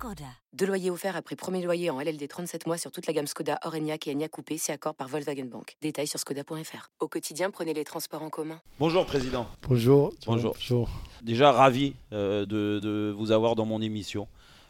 Skoda. 0.00 0.24
Deux 0.54 0.64
loyers 0.64 0.90
offerts 0.90 1.14
après 1.14 1.36
premier 1.36 1.62
loyer 1.62 1.90
en 1.90 2.00
LLD 2.00 2.26
37 2.26 2.66
mois 2.66 2.78
sur 2.78 2.90
toute 2.90 3.06
la 3.06 3.12
gamme 3.12 3.26
Skoda, 3.26 3.58
Orenia 3.66 3.96
et 4.06 4.10
Enya 4.14 4.28
Coupé, 4.28 4.56
c'est 4.56 4.72
accord 4.72 4.94
par 4.94 5.08
Volkswagen 5.08 5.44
Bank. 5.44 5.76
Détails 5.82 6.06
sur 6.06 6.18
skoda.fr. 6.18 6.88
Au 7.00 7.06
quotidien, 7.06 7.50
prenez 7.50 7.74
les 7.74 7.84
transports 7.84 8.22
en 8.22 8.30
commun. 8.30 8.58
Bonjour 8.78 9.04
Président. 9.04 9.46
Bonjour. 9.68 10.14
Bonjour. 10.26 10.88
Déjà 11.22 11.52
ravi 11.52 11.96
euh, 12.14 12.46
de, 12.46 12.80
de 12.82 13.14
vous 13.14 13.30
avoir 13.30 13.56
dans 13.56 13.66
mon 13.66 13.82
émission. 13.82 14.26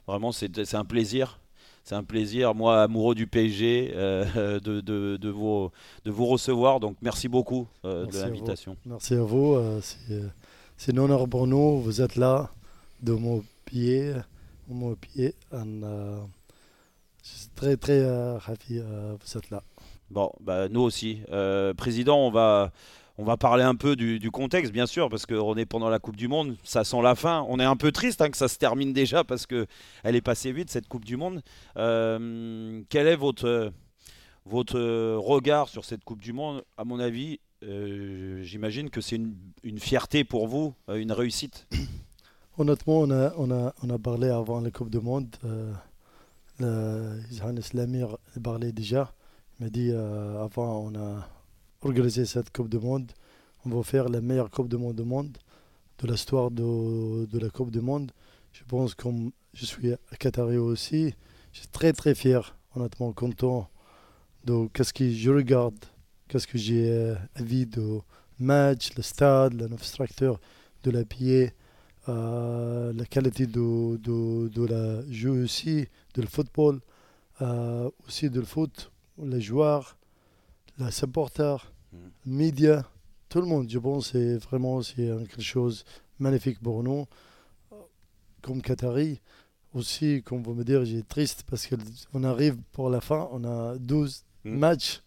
Vraiment, 0.08 0.32
c'est 0.32 0.74
un 0.74 0.84
plaisir. 0.84 1.38
C'est 1.84 1.94
un 1.94 2.02
plaisir, 2.02 2.52
moi, 2.56 2.82
amoureux 2.82 3.14
du 3.14 3.28
PSG, 3.28 3.92
euh, 3.94 4.58
de, 4.64 4.80
de, 4.80 5.16
de 5.16 5.28
vous, 5.28 5.70
de 6.04 6.10
vous 6.10 6.26
recevoir. 6.26 6.80
Donc, 6.80 6.96
merci 7.02 7.28
beaucoup 7.28 7.68
euh, 7.84 8.00
de 8.00 8.06
Merci 8.06 8.18
à 8.18 8.22
vous. 8.26 8.32
l'invitation. 8.34 8.76
Merci 8.84 9.14
à 9.14 9.22
vous. 9.22 9.80
c'est, 9.80 10.22
c'est 10.76 10.92
un 10.92 10.98
honneur 10.98 11.28
pour 11.28 11.46
nous. 11.46 11.80
Vous 11.80 12.00
êtes 12.00 12.16
là, 12.16 12.50
de 13.00 13.12
mon 13.12 13.44
pied. 13.64 14.12
Très, 17.54 17.76
très 17.76 18.00
euh, 18.00 18.38
ravi 18.38 18.78
euh, 18.78 19.16
vous 19.20 19.38
êtes 19.38 19.50
là. 19.50 19.62
Bon, 20.10 20.32
bah, 20.40 20.68
nous 20.68 20.80
aussi. 20.80 21.20
Euh, 21.30 21.74
président, 21.74 22.18
on 22.18 22.30
va, 22.30 22.72
on 23.18 23.24
va 23.24 23.36
parler 23.36 23.62
un 23.62 23.74
peu 23.74 23.96
du, 23.96 24.30
contexte, 24.30 24.72
bien 24.72 24.86
sûr, 24.86 25.08
parce 25.08 25.26
qu'on 25.26 25.54
est 25.56 25.66
pendant 25.66 25.88
la 25.88 25.98
Coupe 25.98 26.16
du 26.16 26.26
Monde. 26.26 26.56
Ça 26.64 26.84
sent 26.84 27.00
la 27.02 27.14
fin. 27.14 27.44
On 27.48 27.60
est 27.60 27.64
un 27.64 27.76
peu 27.76 27.92
triste 27.92 28.20
hein, 28.20 28.30
que 28.30 28.36
ça 28.36 28.48
se 28.48 28.58
termine 28.58 28.92
déjà 28.92 29.24
parce 29.24 29.46
que 29.46 29.66
elle 30.02 30.16
est 30.16 30.22
passée 30.22 30.52
vite, 30.52 30.70
cette 30.70 30.88
Coupe 30.88 31.04
du 31.04 31.16
Monde. 31.16 31.42
Euh, 31.76 32.82
quel 32.88 33.06
est 33.06 33.16
votre, 33.16 33.72
votre 34.46 34.80
regard 35.16 35.68
sur 35.68 35.84
cette 35.84 36.02
Coupe 36.02 36.22
du 36.22 36.32
Monde? 36.32 36.64
À 36.76 36.84
mon 36.84 36.98
avis, 36.98 37.38
euh, 37.62 38.42
j'imagine 38.42 38.90
que 38.90 39.00
c'est 39.00 39.16
une, 39.62 39.78
fierté 39.78 40.24
pour 40.24 40.48
vous, 40.48 40.74
une 40.88 41.12
réussite. 41.12 41.68
Honnêtement, 42.60 43.06
on 43.38 43.90
a, 43.90 43.98
parlé 43.98 44.28
avant 44.28 44.60
la 44.60 44.70
Coupe 44.70 44.90
du 44.90 45.00
Monde. 45.00 45.34
Euh, 46.60 47.18
Johannes 47.32 47.62
Lamir 47.72 48.18
parlé 48.44 48.70
déjà. 48.70 49.14
Il 49.58 49.64
m'a 49.64 49.70
dit 49.70 49.88
euh, 49.90 50.44
avant, 50.44 50.80
on 50.80 50.94
a 50.94 51.26
organisé 51.80 52.26
cette 52.26 52.52
Coupe 52.52 52.68
du 52.68 52.78
Monde. 52.78 53.12
On 53.64 53.70
va 53.70 53.82
faire 53.82 54.10
la 54.10 54.20
meilleure 54.20 54.50
Coupe 54.50 54.68
du 54.68 54.76
Monde 54.76 54.96
du 54.96 55.04
monde, 55.04 55.38
de 56.00 56.06
l'histoire 56.06 56.50
de, 56.50 57.26
la 57.32 57.48
Coupe 57.48 57.70
du 57.70 57.80
Monde. 57.80 58.12
Je 58.52 58.62
pense 58.64 58.94
que 58.94 59.08
je 59.54 59.64
suis 59.64 59.94
à 59.94 60.16
Qatari 60.18 60.58
aussi. 60.58 61.14
Je 61.54 61.60
suis 61.60 61.68
très 61.68 61.94
très 61.94 62.14
fier, 62.14 62.58
honnêtement, 62.76 63.14
content 63.14 63.70
de 64.44 64.68
qu'est-ce 64.74 64.92
que 64.92 65.10
je 65.10 65.30
regarde, 65.30 65.82
qu'est-ce 66.28 66.46
que 66.46 66.58
j'ai 66.58 66.90
euh, 66.90 67.14
vu 67.36 67.64
de 67.64 68.00
match, 68.38 68.94
le 68.98 69.02
stade, 69.02 69.54
l'infrastructure 69.54 70.38
de 70.82 70.90
la 70.90 71.06
pied. 71.06 71.54
Euh, 72.08 72.92
la 72.94 73.04
qualité 73.04 73.46
de, 73.46 73.96
de, 73.98 74.48
de 74.48 74.64
la 74.66 75.02
jeu 75.10 75.42
aussi, 75.44 75.86
de 76.14 76.22
le 76.22 76.28
football, 76.28 76.80
euh, 77.42 77.90
aussi 78.06 78.30
de 78.30 78.40
le 78.40 78.46
foot, 78.46 78.90
les 79.22 79.40
joueurs, 79.40 79.96
les 80.78 80.90
supporters, 80.90 81.72
les 82.24 82.32
médias, 82.32 82.84
tout 83.28 83.40
le 83.40 83.46
monde. 83.46 83.68
Je 83.68 83.78
pense 83.78 84.12
que 84.12 84.18
c'est 84.18 84.38
vraiment 84.38 84.80
c'est 84.82 84.94
quelque 85.28 85.42
chose 85.42 85.84
de 86.18 86.24
magnifique 86.24 86.58
pour 86.60 86.82
nous. 86.82 87.06
Comme 88.42 88.62
Qatari, 88.62 89.20
aussi, 89.74 90.22
comme 90.22 90.42
vous 90.42 90.54
me 90.54 90.64
dire, 90.64 90.84
j'ai 90.86 91.02
triste 91.02 91.44
parce 91.48 91.68
qu'on 91.68 92.24
arrive 92.24 92.56
pour 92.72 92.88
la 92.88 93.00
fin, 93.00 93.28
on 93.32 93.44
a 93.44 93.76
12 93.78 94.24
Mm. 94.42 94.56
matchs 94.56 95.02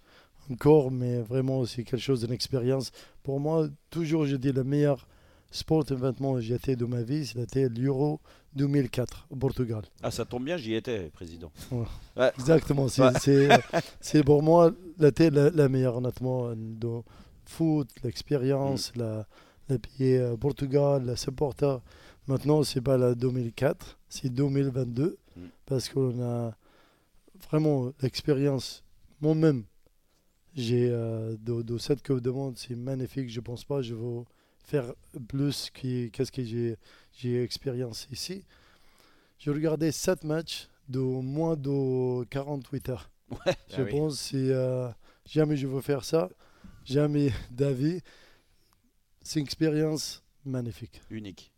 encore, 0.51 0.91
mais 0.91 1.19
vraiment 1.23 1.65
c'est 1.65 1.83
quelque 1.83 1.99
chose 1.99 2.21
d'une 2.21 2.31
expérience. 2.33 2.91
Pour 3.23 3.39
moi, 3.39 3.67
toujours 3.89 4.25
je 4.27 4.35
dis 4.35 4.51
le 4.51 4.63
meilleur 4.63 5.07
sport 5.53 5.85
événement 5.91 6.39
j'ai 6.39 6.55
été 6.55 6.75
de 6.75 6.85
ma 6.85 7.01
vie, 7.03 7.25
c'était 7.25 7.69
l'Euro 7.69 8.19
2004 8.55 9.27
au 9.29 9.35
Portugal. 9.35 9.83
Ah, 10.01 10.11
ça 10.11 10.25
tombe 10.25 10.43
bien, 10.45 10.57
j'y 10.57 10.73
étais, 10.75 11.09
président. 11.13 11.51
Exactement, 12.37 12.87
c'est 12.87 13.01
Ouais. 13.01 14.23
pour 14.25 14.43
moi 14.43 14.73
la, 14.99 15.11
la 15.51 15.69
meilleure 15.69 15.97
honnêtement 15.97 16.53
de 16.55 17.01
foot, 17.45 17.87
l'expérience, 18.03 18.91
la, 18.95 19.25
le 19.69 19.77
pays 19.79 20.15
euh, 20.17 20.35
Portugal, 20.37 21.05
le 21.05 21.15
supporter. 21.15 21.79
Maintenant, 22.27 22.63
c'est 22.63 22.81
pas 22.81 22.97
la 22.97 23.15
2004, 23.15 23.97
c'est 24.09 24.29
2022 24.29 25.17
Mm. 25.35 25.41
parce 25.65 25.89
qu'on 25.89 26.21
a 26.21 26.55
vraiment 27.49 27.91
l'expérience. 28.03 28.83
Moi-même, 29.19 29.63
j'ai 30.55 30.89
euh, 30.91 31.35
de, 31.41 31.63
de 31.63 31.77
cette 31.79 32.05
Coupe 32.05 32.21
du 32.21 32.29
Monde, 32.29 32.55
c'est 32.55 32.75
magnifique. 32.75 33.29
Je 33.31 33.39
pense 33.41 33.63
pas 33.63 33.81
je 33.81 33.95
vais 33.95 34.23
faire 34.63 34.94
plus 35.28 35.69
que 35.74 36.07
qu'est-ce 36.07 36.31
que 36.31 36.44
j'ai 36.44 36.78
j'ai 37.13 37.44
expérience 37.44 38.07
ici. 38.12 38.44
J'ai 39.40 39.51
regardé 39.51 39.91
7 39.91 40.24
matchs 40.24 40.68
de 40.90 41.00
moins 41.00 41.56
de 41.56 42.24
48 42.25 42.90
heures. 42.90 43.09
Ouais, 43.31 43.53
Je 43.69 43.75
ah 43.78 43.84
oui. 43.84 43.91
pense 43.91 44.31
que 44.31 44.38
euh, 44.38 44.88
jamais 45.25 45.56
je 45.57 45.68
veux 45.68 45.81
faire 45.81 46.03
ça, 46.03 46.29
jamais 46.85 47.31
d'avis. 47.51 48.01
C'est 49.22 49.40
une 49.40 49.46
expérience 49.46 50.24
magnifique. 50.46 51.01
unique. 51.09 51.51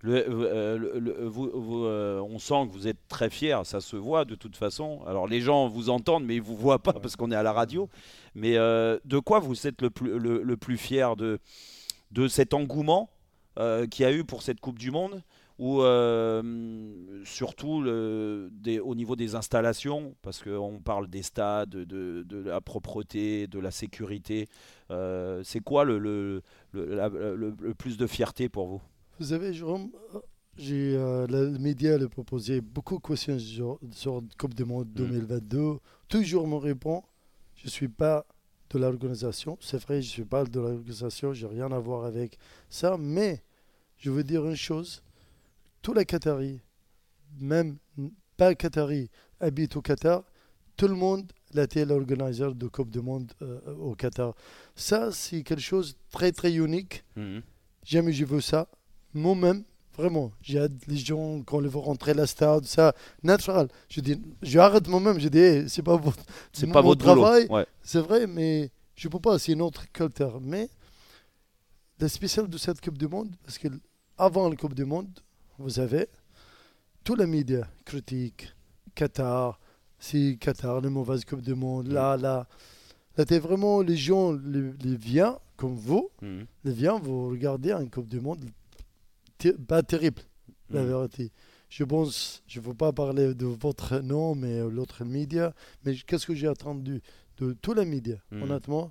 Le, 0.00 0.24
euh, 0.28 0.78
le- 0.78 0.98
le- 1.00 1.24
vous- 1.26 1.50
vous, 1.52 1.84
euh, 1.84 2.20
on 2.20 2.38
sent 2.38 2.66
que 2.68 2.72
vous 2.72 2.86
êtes 2.86 3.08
très 3.08 3.30
fier, 3.30 3.66
ça 3.66 3.80
se 3.80 3.96
voit 3.96 4.24
de 4.24 4.36
toute 4.36 4.54
façon. 4.56 5.02
Alors 5.06 5.26
les 5.26 5.40
gens 5.40 5.66
vous 5.68 5.90
entendent, 5.90 6.24
mais 6.24 6.36
ils 6.36 6.42
vous 6.42 6.56
voient 6.56 6.78
pas 6.80 6.92
Ouais. 6.94 7.00
parce 7.00 7.16
qu'on 7.16 7.32
est 7.32 7.36
à 7.36 7.42
la 7.42 7.52
radio. 7.52 7.88
Mais 8.36 8.56
euh, 8.56 8.98
de 9.04 9.18
quoi 9.18 9.40
vous 9.40 9.66
êtes 9.66 9.82
le 9.82 9.90
plus, 9.90 10.18
le 10.20 10.56
plus 10.56 10.76
fier 10.78 11.16
de, 11.16 11.40
de 12.10 12.28
cet 12.28 12.54
engouement 12.54 13.10
euh, 13.58 13.86
qu'il 13.86 14.04
y 14.04 14.06
a 14.06 14.12
eu 14.12 14.24
pour 14.24 14.42
cette 14.42 14.60
Coupe 14.60 14.78
du 14.78 14.90
Monde 14.90 15.22
ou 15.58 15.82
euh, 15.82 17.22
surtout 17.24 17.82
le- 17.82 18.48
des- 18.52 18.78
au 18.78 18.94
niveau 18.94 19.16
des 19.16 19.34
installations, 19.34 20.14
parce 20.22 20.42
qu'on 20.42 20.78
parle 20.78 21.08
des 21.08 21.22
stades, 21.22 21.70
de, 21.70 22.22
de 22.22 22.38
la 22.44 22.60
propreté, 22.60 23.48
de 23.48 23.58
la 23.58 23.72
sécurité. 23.72 24.48
Euh, 24.90 25.42
C'est 25.44 25.58
quoi 25.60 25.84
le, 25.84 25.98
le, 25.98 26.42
le- 26.72 26.94
la- 26.94 27.08
le- 27.08 27.54
le 27.60 27.74
plus 27.74 27.96
de 27.96 28.06
fierté 28.06 28.48
pour 28.48 28.68
vous? 28.68 28.80
Vous 29.18 29.26
savez, 29.26 29.52
Jérôme, 29.52 29.90
j'ai, 30.56 30.96
euh, 30.96 31.26
le 31.26 31.58
média 31.58 31.94
a 31.96 32.08
proposé 32.08 32.60
beaucoup 32.60 32.98
de 32.98 33.02
questions 33.02 33.38
sur, 33.90 34.22
Coupe 34.38 34.54
du 34.54 34.64
Monde 34.64 34.88
2022. 34.94 35.78
Toujours 36.08 36.46
me 36.46 36.54
répond, 36.56 37.02
je 37.56 37.66
ne 37.66 37.70
suis 37.70 37.88
pas 37.88 38.24
de 38.70 38.78
l'organisation. 38.78 39.58
C'est 39.60 39.80
vrai, 39.82 40.02
je 40.02 40.22
pas 40.22 40.44
de 40.44 40.60
l'organisation, 40.60 41.32
je 41.32 41.46
n'ai 41.46 41.54
rien 41.54 41.72
à 41.72 41.78
voir 41.78 42.04
avec 42.04 42.38
ça. 42.68 42.96
Mais 42.98 43.42
je 43.96 44.10
veux 44.10 44.24
dire 44.24 44.44
une 44.46 44.56
chose, 44.56 45.02
tous 45.82 45.94
les 45.94 46.04
Qataris, 46.04 46.60
même 47.40 47.78
pas 48.36 48.54
Qataris, 48.54 49.10
habitent 49.40 49.76
au 49.76 49.82
Qatar, 49.82 50.22
tout 50.76 50.88
le 50.88 50.94
monde 50.94 51.32
a 51.56 51.62
été 51.62 51.84
l'organisateur 51.84 52.54
de 52.54 52.68
Coupe 52.68 52.90
du 52.90 53.00
Monde 53.00 53.32
euh, 53.42 53.60
au 53.76 53.94
Qatar. 53.94 54.34
Ça, 54.76 55.10
c'est 55.12 55.42
quelque 55.42 55.62
chose 55.62 55.94
de 55.94 55.98
très, 56.10 56.30
très 56.30 56.54
unique. 56.54 57.04
Jamais 57.84 58.12
j'ai 58.12 58.24
vu 58.24 58.40
ça. 58.40 58.68
Moi-même, 59.14 59.64
vraiment, 59.98 60.30
j'aide 60.40 60.78
les 60.86 60.96
gens 60.96 61.42
quand 61.42 61.60
ils 61.60 61.68
vont 61.68 61.80
rentrer 61.82 62.12
à 62.12 62.14
la 62.14 62.26
stade, 62.26 62.64
ça, 62.64 62.94
naturel. 63.22 63.68
Je 63.90 64.00
dis, 64.00 64.20
je 64.42 64.58
arrête 64.58 64.86
moi-même, 64.88 65.18
je 65.18 65.28
dis, 65.28 65.38
hey, 65.38 65.68
c'est 65.68 65.82
pas 65.82 65.96
votre, 65.96 66.22
C'est 66.52 66.66
pas 66.70 66.80
votre 66.80 67.04
travail, 67.04 67.46
Ouais. 67.50 67.66
c'est 67.82 68.00
vrai, 68.00 68.26
mais 68.26 68.70
je 68.94 69.08
peux 69.08 69.18
pas, 69.20 69.38
c'est 69.38 69.54
notre 69.56 69.90
culture. 69.92 70.40
Mais 70.40 70.68
le 72.00 72.08
spécial 72.08 72.48
de 72.48 72.56
cette 72.58 72.80
Coupe 72.80 72.96
du 72.98 73.08
Monde, 73.08 73.34
parce 73.44 73.58
que 73.58 73.68
avant 74.16 74.48
la 74.48 74.56
Coupe 74.56 74.74
du 74.74 74.84
Monde, 74.84 75.10
vous 75.58 75.70
savez, 75.70 76.06
tous 77.04 77.16
les 77.16 77.26
médias 77.26 77.66
critiquent 77.84 78.54
Qatar, 78.94 79.58
c'est 79.98 80.36
Qatar, 80.40 80.80
la 80.80 80.90
mauvaise 80.90 81.24
Coupe 81.24 81.42
du 81.42 81.54
Monde, 81.54 81.88
là, 81.88 82.16
là. 82.16 82.46
C'était 83.16 83.40
vraiment 83.40 83.80
les 83.82 83.96
gens, 83.96 84.30
les, 84.32 84.72
les 84.84 84.96
viens, 84.96 85.38
comme 85.56 85.74
vous, 85.74 86.08
Mhm. 86.22 86.46
les 86.64 86.72
viens, 86.72 86.98
vous 87.00 87.30
regardez 87.30 87.72
une 87.72 87.90
Coupe 87.90 88.08
du 88.08 88.20
Monde 88.20 88.44
pas 89.66 89.82
terrible, 89.82 90.22
la 90.70 90.82
Mhm. 90.82 90.88
vérité. 90.88 91.30
Je 91.68 91.84
pense, 91.84 92.42
je 92.46 92.60
ne 92.60 92.64
veux 92.64 92.74
pas 92.74 92.92
parler 92.92 93.34
de 93.34 93.46
votre 93.46 93.98
nom, 94.00 94.34
mais 94.34 94.60
euh, 94.60 94.70
l'autre 94.70 95.04
média. 95.04 95.54
Mais 95.84 95.94
qu'est-ce 95.94 96.26
que 96.26 96.34
j'ai 96.34 96.48
attendu 96.48 97.02
de 97.38 97.54
tous 97.60 97.74
les 97.74 97.84
médias? 97.84 98.16
Mhm. 98.30 98.42
Honnêtement, 98.44 98.90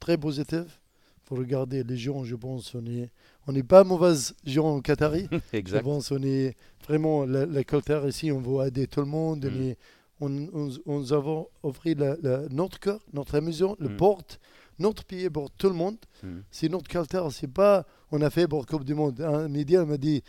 très 0.00 0.16
positif. 0.16 0.80
Faut 1.24 1.36
regarder 1.36 1.82
les 1.84 1.96
gens, 1.96 2.22
je 2.24 2.34
pense, 2.36 2.74
on 2.74 2.84
est, 2.86 3.10
on 3.46 3.52
n'est 3.52 3.62
pas 3.62 3.82
mauvaises 3.84 4.34
gens 4.44 4.76
en 4.76 4.80
Qatari. 4.80 5.26
je 5.78 5.82
pense, 5.82 6.10
on 6.12 6.22
est 6.22 6.54
vraiment 6.86 7.24
la, 7.24 7.46
la 7.46 7.64
culture 7.64 8.06
ici, 8.06 8.30
on 8.32 8.40
veut 8.40 8.66
aider 8.66 8.86
tout 8.86 9.00
le 9.00 9.06
monde. 9.06 9.50
On, 9.50 9.62
est- 9.62 9.76
on, 10.20 10.30
on, 10.52 10.70
on 10.86 10.98
nous 11.00 11.12
avons 11.12 11.48
offert 11.62 11.94
la- 11.98 12.16
la- 12.22 12.48
notre 12.48 12.78
cœur, 12.78 13.00
notre 13.12 13.38
maison, 13.40 13.74
le 13.78 13.88
porte 13.96 14.38
notre 14.78 15.04
pays 15.04 15.28
pour 15.30 15.50
tout 15.50 15.68
le 15.68 15.74
monde. 15.74 15.96
Mm. 16.22 16.40
C'est 16.50 16.68
notre 16.68 16.88
culture. 16.88 17.30
C'est 17.32 17.48
pas 17.52 17.86
on 18.10 18.20
a 18.22 18.30
fait 18.30 18.46
pour 18.48 18.64
Coupe 18.66 18.84
du 18.84 18.94
Monde. 18.94 19.20
Un 19.20 19.48
média 19.48 19.84
m'a 19.84 19.96
dit 19.96 20.22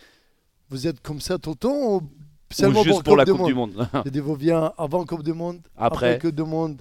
vous 0.68 0.86
êtes 0.86 1.00
comme 1.00 1.20
ça 1.20 1.38
tout 1.38 1.50
le 1.50 1.56
temps 1.56 1.94
ou 1.94 1.96
Ou 1.98 2.02
seulement 2.50 2.82
juste 2.82 2.96
pour, 2.96 3.02
pour 3.04 3.16
la 3.16 3.24
Coupe 3.24 3.38
Coupe 3.38 3.46
du 3.46 3.54
Monde? 3.54 3.74
Monde. 3.74 3.88
J'ai 4.04 4.10
dit 4.10 4.20
vous 4.20 4.34
viens 4.34 4.72
avant 4.78 5.04
Coupe 5.04 5.22
du 5.22 5.32
Monde, 5.32 5.60
Après. 5.76 6.12
après 6.14 6.28
Coupe 6.28 6.34
du 6.36 6.42
Monde, 6.44 6.80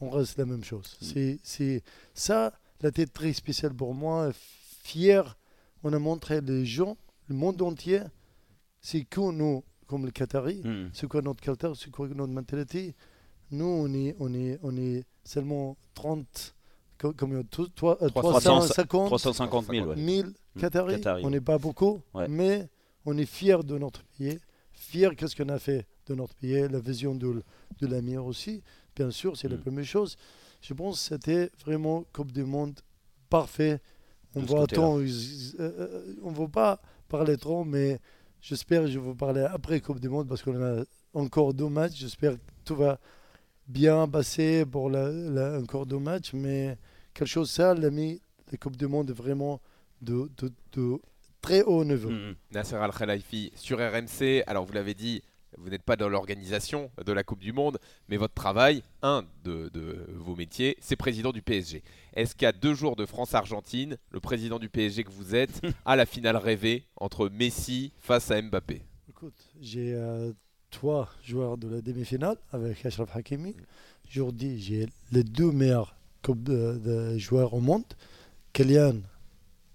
on 0.00 0.10
reste 0.10 0.38
la 0.38 0.44
même 0.46 0.64
chose. 0.64 0.96
Mm. 1.00 1.34
C'est 1.42 1.82
ça 2.14 2.52
la 2.80 2.90
tête 2.90 3.12
très 3.12 3.32
spéciale 3.32 3.72
pour 3.74 3.94
moi. 3.94 4.30
Fier, 4.82 5.36
on 5.82 5.92
a 5.92 5.98
montré 5.98 6.40
les 6.40 6.64
gens, 6.64 6.96
le 7.28 7.34
monde 7.34 7.60
entier, 7.62 8.00
c'est 8.80 9.04
que 9.04 9.32
nous, 9.32 9.64
comme 9.86 10.04
le 10.04 10.10
Qatari, 10.12 10.60
Mm. 10.64 10.90
c'est 10.92 11.08
quoi 11.08 11.22
notre 11.22 11.40
culture, 11.42 11.76
c'est 11.76 11.90
quoi 11.90 12.08
notre 12.08 12.32
mentalité. 12.32 12.94
Nous, 13.50 13.64
on 13.64 13.92
est, 13.94 14.14
on 14.18 14.32
est, 14.34 14.58
on 14.62 14.76
est 14.76 15.04
seulement 15.24 15.76
30, 15.94 16.24
co- 16.26 16.54
combien, 17.16 17.42
tout- 17.42 17.68
toi, 17.68 17.98
euh, 18.02 18.08
350 18.08 19.06
350 19.06 19.66
000, 19.70 19.86
ouais. 19.88 19.96
000 19.96 20.28
Qataris. 20.58 20.96
Qataris, 20.96 21.24
On 21.24 21.30
n'est 21.30 21.40
pas 21.40 21.58
beaucoup, 21.58 22.00
Ouais. 22.14 22.26
mais 22.28 22.68
on 23.04 23.16
est 23.18 23.26
fiers 23.26 23.62
de 23.64 23.78
notre 23.78 24.02
pays, 24.18 24.38
fiers 24.72 25.10
de 25.16 25.26
ce 25.26 25.34
qu'on 25.36 25.48
a 25.48 25.58
fait 25.58 25.86
de 26.06 26.14
notre 26.14 26.34
pays, 26.34 26.66
la 26.68 26.78
vision 26.80 27.14
de, 27.14 27.42
de 27.80 27.86
l'Amir 27.86 28.24
aussi. 28.24 28.62
Bien 28.94 29.10
sûr, 29.10 29.36
c'est 29.36 29.48
la 29.48 29.56
Mm. 29.56 29.60
première 29.60 29.84
chose. 29.84 30.16
Je 30.62 30.72
pense 30.74 31.08
que 31.08 31.14
c'était 31.14 31.50
vraiment 31.64 32.04
Coupe 32.12 32.32
du 32.32 32.44
Monde 32.44 32.78
parfait. 33.28 33.80
On 34.34 34.40
De 34.42 35.04
ils- 35.04 35.54
euh, 35.60 35.72
euh, 35.78 36.14
on 36.22 36.30
ne 36.30 36.36
va 36.36 36.48
pas 36.48 36.80
parler 37.08 37.36
trop, 37.36 37.64
mais 37.64 37.98
j'espère 38.40 38.82
que 38.82 38.88
je 38.88 38.98
vais 38.98 39.04
vous 39.04 39.14
parler 39.14 39.42
après 39.42 39.80
Coupe 39.80 40.00
du 40.00 40.08
Monde 40.08 40.28
parce 40.28 40.42
qu'on 40.42 40.62
a 40.62 40.82
encore 41.14 41.54
deux 41.54 41.68
matchs. 41.68 41.96
J'espère 41.96 42.32
que 42.34 42.40
tout 42.64 42.76
va 42.76 42.98
bien 43.66 44.08
passer 44.08 44.64
pour 44.66 44.90
la, 44.90 45.10
la- 45.10 45.58
encore 45.58 45.86
deux 45.86 45.98
matchs, 45.98 46.32
mais 46.32 46.76
quelque 47.14 47.28
chose 47.28 47.50
ça, 47.50 47.74
l'ami, 47.74 48.20
la 48.50 48.58
Coupe 48.58 48.76
du 48.76 48.86
Monde 48.86 49.10
vraiment 49.10 49.60
de, 50.00 50.30
de, 50.38 50.52
de 50.72 50.98
très 51.40 51.62
haut 51.62 51.84
niveau. 51.84 52.10
Mm. 52.10 52.34
Nasser 52.52 52.76
Al-Khelaifi 52.76 53.52
sur 53.56 53.78
RMC. 53.78 54.42
Alors, 54.46 54.64
vous 54.64 54.72
l'avez 54.72 54.94
dit, 54.94 55.22
vous 55.58 55.70
n'êtes 55.70 55.82
pas 55.82 55.96
dans 55.96 56.08
l'organisation 56.08 56.90
de 57.04 57.12
la 57.12 57.24
Coupe 57.24 57.40
du 57.40 57.52
Monde, 57.52 57.78
mais 58.08 58.16
votre 58.18 58.34
travail, 58.34 58.82
un 59.02 59.24
de, 59.44 59.70
de 59.72 60.06
vos 60.14 60.36
métiers, 60.36 60.76
c'est 60.80 60.96
président 60.96 61.32
du 61.32 61.40
PSG. 61.42 61.82
Est-ce 62.14 62.34
qu'à 62.36 62.52
deux 62.52 62.74
jours 62.74 62.94
de 62.96 63.06
France-Argentine, 63.06 63.96
le 64.10 64.20
président 64.20 64.58
du 64.58 64.68
PSG 64.68 65.04
que 65.04 65.10
vous 65.10 65.34
êtes 65.34 65.60
a 65.84 65.96
la 65.96 66.04
finale 66.06 66.36
rêvée 66.36 66.84
entre 66.96 67.28
Messi 67.28 67.92
face 67.98 68.30
à 68.30 68.40
Mbappé? 68.40 68.82
Écoute, 69.08 69.48
j'ai 69.60 69.94
euh, 69.94 70.32
trois 70.70 71.08
joueurs 71.24 71.58
de 71.58 71.68
la 71.68 71.80
demi-finale 71.80 72.36
avec 72.52 72.84
Ashraf 72.84 73.14
Hakimi. 73.16 73.54
Aujourd'hui, 74.08 74.60
j'ai 74.60 74.88
les 75.12 75.24
deux 75.24 75.50
meilleurs 75.50 75.96
coupe 76.22 76.42
de, 76.42 76.80
de 76.84 77.18
joueurs 77.18 77.54
au 77.54 77.60
monde. 77.60 77.84
Kylian 78.52 79.00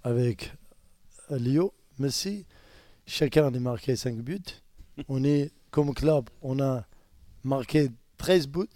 avec 0.03 0.53
Leo, 1.29 1.73
Messi. 1.99 2.45
Chacun 3.05 3.53
a 3.53 3.59
marqué 3.59 3.95
5 3.95 4.17
buts. 4.17 4.39
On 5.07 5.23
est, 5.23 5.51
comme 5.69 5.93
club, 5.93 6.29
on 6.41 6.59
a 6.59 6.85
marqué 7.43 7.89
13 8.17 8.47
buts. 8.47 8.67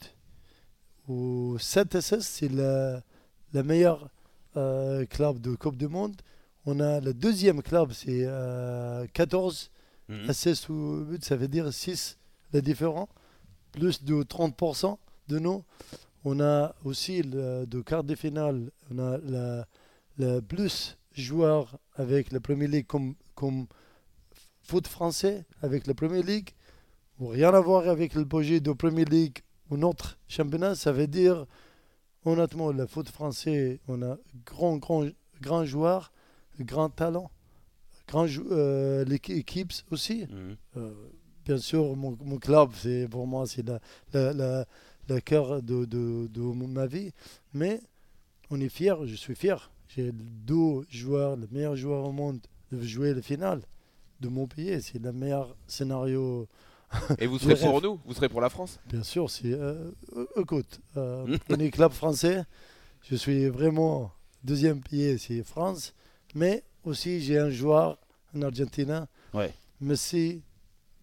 Ou 1.08 1.58
7 1.60 1.96
assists, 1.96 2.22
c'est 2.24 2.50
la 2.52 3.64
meilleure 3.64 4.10
euh, 4.58 5.06
club 5.06 5.40
de 5.40 5.56
Coupe 5.56 5.78
du 5.78 5.88
Monde. 5.88 6.16
On 6.66 6.80
a 6.80 7.00
le 7.00 7.14
deuxième 7.14 7.62
club, 7.62 7.92
c'est 7.92 8.24
euh, 8.26 9.06
14 9.14 9.70
Mm. 10.10 10.30
assists 10.30 10.69
ou 10.69 11.06
buts, 11.06 11.19
ça 11.22 11.36
veut 11.36 11.48
dire 11.48 11.74
6 11.74 12.18
le 12.54 12.62
différent, 12.62 13.10
plus 13.72 14.04
de 14.04 14.24
30% 14.24 14.98
de 15.28 15.40
nous. 15.40 15.63
On 16.24 16.40
a 16.40 16.75
aussi 16.84 17.22
le, 17.22 17.66
de 17.66 17.81
quart 17.81 18.04
de 18.04 18.16
finale, 18.16 18.72
on 18.92 19.00
a 19.00 19.18
la, 20.18 20.42
plus 20.42 20.98
joueurs 21.13 21.78
avec 21.96 22.31
la 22.31 22.40
Premier 22.40 22.68
League 22.68 22.88
comme, 22.88 23.16
comme 23.36 23.68
foot 24.63 24.88
français, 24.88 25.46
avec 25.62 25.88
la 25.88 25.94
Premier 25.94 26.24
League. 26.24 26.51
Ou 27.19 27.28
rien 27.28 27.54
à 27.54 27.60
voir 27.60 27.88
avec 27.88 28.13
le 28.13 28.25
projet 28.25 28.60
de 28.60 28.72
Premier 28.74 29.06
League 29.06 29.40
ou 29.69 29.78
notre 29.78 30.18
championnat, 30.28 30.75
ça 30.75 30.92
veut 30.92 31.08
dire 31.08 31.46
honnêtement 32.25 32.72
le 32.72 32.86
foot 32.88 33.10
français, 33.10 33.80
on 33.88 34.01
a 34.01 34.18
grand, 34.46 34.78
grand, 34.78 35.06
grand 35.42 35.66
joueur, 35.66 36.12
grand 36.60 36.90
talent, 36.90 37.30
jou- 38.28 38.48
euh, 38.52 39.04
l'équipe 39.06 39.74
aussi. 39.92 40.24
Mm. 40.25 40.56
Euh, 40.78 40.94
bien 41.46 41.57
sûr, 41.57 41.96
mon, 41.96 42.18
mon 42.24 42.38
club, 42.38 42.69
c'est 42.75 43.07
pour 43.10 43.28
moi, 43.28 43.46
c'est 43.48 43.68
la, 43.68 43.80
la, 44.13 44.34
la, 44.34 44.66
le 45.10 45.19
cœur 45.19 45.62
de, 45.62 45.86
de, 45.86 46.28
de 46.28 46.42
ma 46.42 46.86
vie. 46.88 47.12
Mais 47.54 47.81
on 48.50 48.60
est 48.60 48.69
fiers, 48.69 48.96
je 49.06 49.16
suis 49.16 49.36
fier. 49.36 49.72
J'ai 49.90 50.12
deux 50.12 50.86
joueurs, 50.90 51.36
le 51.36 51.48
meilleur 51.52 51.75
joueur 51.75 52.06
au 52.06 52.12
monde, 52.12 52.40
de 52.72 52.81
jouer 52.81 53.13
la 53.13 53.22
finale 53.22 53.62
de 54.19 54.28
mon 54.30 54.48
pays. 54.48 54.81
C'est 54.81 55.00
le 55.01 55.12
meilleur 55.13 55.56
scénario. 55.68 56.48
Et 57.19 57.28
vous 57.28 57.40
serez 57.40 57.56
pour 57.56 57.81
nous 57.81 58.00
Vous 58.06 58.13
serez 58.13 58.30
pour 58.30 58.42
la 58.42 58.50
France? 58.50 58.80
Bien 58.88 59.04
sûr, 59.04 59.30
c'est. 59.30 59.54
euh, 59.54 59.92
euh, 60.16 60.25
écoute, 60.38 60.80
euh, 60.98 61.38
on 61.50 61.60
est 61.60 61.69
club 61.72 61.92
français. 61.92 62.44
Je 63.04 63.16
suis 63.16 63.48
vraiment 63.50 64.12
deuxième 64.44 64.81
pays, 64.81 65.18
c'est 65.19 65.44
France. 65.44 65.94
Mais 66.34 66.63
aussi, 66.88 67.22
j'ai 67.22 67.38
un 67.40 67.50
joueur 67.50 67.98
en 68.36 68.42
Argentine. 68.42 69.08
Ouais. 69.34 69.54
Messi, 69.82 70.42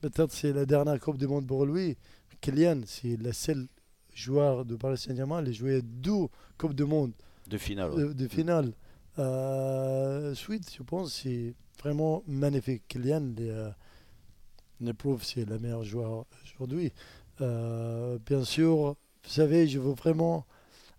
peut-être 0.01 0.33
c'est 0.33 0.53
la 0.53 0.65
dernière 0.67 0.99
Coupe 1.01 1.19
du 1.19 1.27
Monde 1.27 1.47
pour 1.47 1.67
lui. 1.67 1.97
Kylian, 2.41 2.81
c'est 2.87 3.17
le 3.17 3.33
seul 3.33 3.67
joueur 4.15 4.65
de 4.65 4.77
Paris 4.77 4.99
Saint-Germain. 4.99 5.43
Il 5.43 5.49
a 5.51 5.53
joué 5.53 5.83
deux 5.83 6.27
Coupes 6.59 6.75
du 6.75 6.85
Monde 6.85 7.13
De 7.49 7.57
finale. 7.59 7.91
ouais. 7.93 8.03
de, 8.09 8.13
de 8.13 8.29
finale. 8.29 8.73
Euh, 9.19 10.35
suite, 10.35 10.73
je 10.77 10.83
pense, 10.83 11.13
c'est 11.23 11.55
vraiment 11.81 12.23
magnifique. 12.27 12.83
Kylian, 12.89 13.33
il, 13.39 13.49
euh, 13.51 13.71
c'est 15.23 15.45
le 15.49 15.59
meilleur 15.59 15.85
joueur 15.85 16.27
aujourd'hui. 16.45 16.93
Euh, 17.41 18.19
bien 18.27 18.45
sûr, 18.45 18.97
vous 19.25 19.31
savez, 19.31 19.69
je 19.69 19.79
veux 19.79 19.93
vraiment 19.93 20.45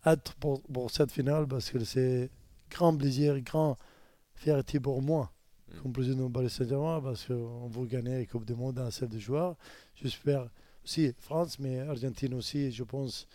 être 0.05 0.33
pour, 0.35 0.61
pour 0.61 0.91
cette 0.91 1.11
finale 1.11 1.47
parce 1.47 1.69
que 1.69 1.83
c'est 1.83 2.29
grand 2.69 2.95
plaisir, 2.95 3.39
grand 3.41 3.77
fierté 4.43 4.79
pour 4.79 5.01
moi 5.01 5.31
Mm. 5.69 5.81
comme 5.81 5.93
président 5.93 6.27
de 6.27 6.33
Paris 6.33 6.49
Saint-Germain 6.49 6.99
parce 7.01 7.25
qu'on 7.25 7.67
veut 7.67 7.85
gagner 7.87 8.19
la 8.19 8.25
Coupe 8.25 8.45
du 8.45 8.53
Monde 8.53 8.75
dans 8.75 8.91
celle 8.91 9.07
de 9.09 9.17
joueurs. 9.17 9.55
J'espère 9.95 10.47
aussi 10.83 11.13
France, 11.17 11.57
mais 11.57 11.79
Argentine 11.79 12.33
aussi, 12.35 12.71
je 12.71 12.83
pense. 12.83 13.25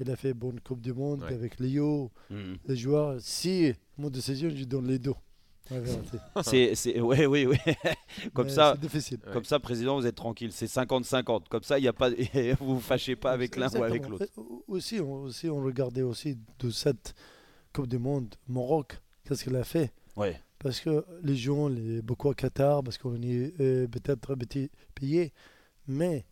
Il 0.00 0.10
a 0.10 0.16
fait 0.16 0.34
bonne 0.34 0.58
Coupe 0.60 0.80
du 0.80 0.92
Monde 0.92 1.22
Ouais. 1.22 1.34
avec 1.34 1.60
Léo, 1.60 2.10
Mm. 2.30 2.54
les 2.66 2.76
joueurs. 2.76 3.16
Si 3.20 3.72
mon 3.98 4.10
décision, 4.10 4.48
je 4.50 4.64
donne 4.64 4.88
les 4.88 4.98
deux. 4.98 5.14
C'est, 6.42 6.74
c'est, 6.74 7.00
ouais, 7.00 7.24
oui, 7.26 7.46
oui. 7.46 7.56
Comme 8.34 8.46
Mais 8.46 8.52
ça, 8.52 8.72
C'est 8.74 8.80
difficile. 8.82 9.18
Ouais. 9.26 9.32
comme 9.32 9.44
ça, 9.44 9.58
président, 9.58 9.98
vous 9.98 10.06
êtes 10.06 10.14
tranquille. 10.16 10.52
C'est 10.52 10.66
50-50. 10.66 11.48
Comme 11.48 11.62
ça, 11.62 11.78
il 11.78 11.84
y 11.84 11.88
a 11.88 11.92
pas, 11.94 12.10
vous 12.60 12.74
vous 12.74 12.80
fâchez 12.80 13.16
pas 13.16 13.30
avec 13.32 13.56
l'un 13.56 13.68
ou 13.74 13.82
avec 13.82 14.06
l'autre. 14.08 14.26
Aussi 14.68 15.00
on, 15.00 15.22
aussi, 15.22 15.48
on 15.48 15.62
regardait 15.62 16.02
aussi 16.02 16.36
de 16.58 16.70
cette 16.70 17.14
Coupe 17.72 17.86
du 17.88 17.98
Monde, 17.98 18.34
Maroc, 18.48 18.98
qu'est-ce 19.24 19.44
qu'elle 19.44 19.56
a 19.56 19.64
fait? 19.64 19.90
Ouais. 20.16 20.40
Parce 20.58 20.80
que 20.80 21.04
les 21.22 21.36
gens, 21.36 21.68
les, 21.68 22.00
beaucoup 22.02 22.30
à 22.30 22.34
Qatar, 22.34 22.82
parce 22.82 22.96
qu'on 22.98 23.20
est 23.22 23.52
euh, 23.60 23.86
peut-être 23.88 24.34
petit 24.36 24.70
pays, 24.94 25.30
mais 25.86 26.24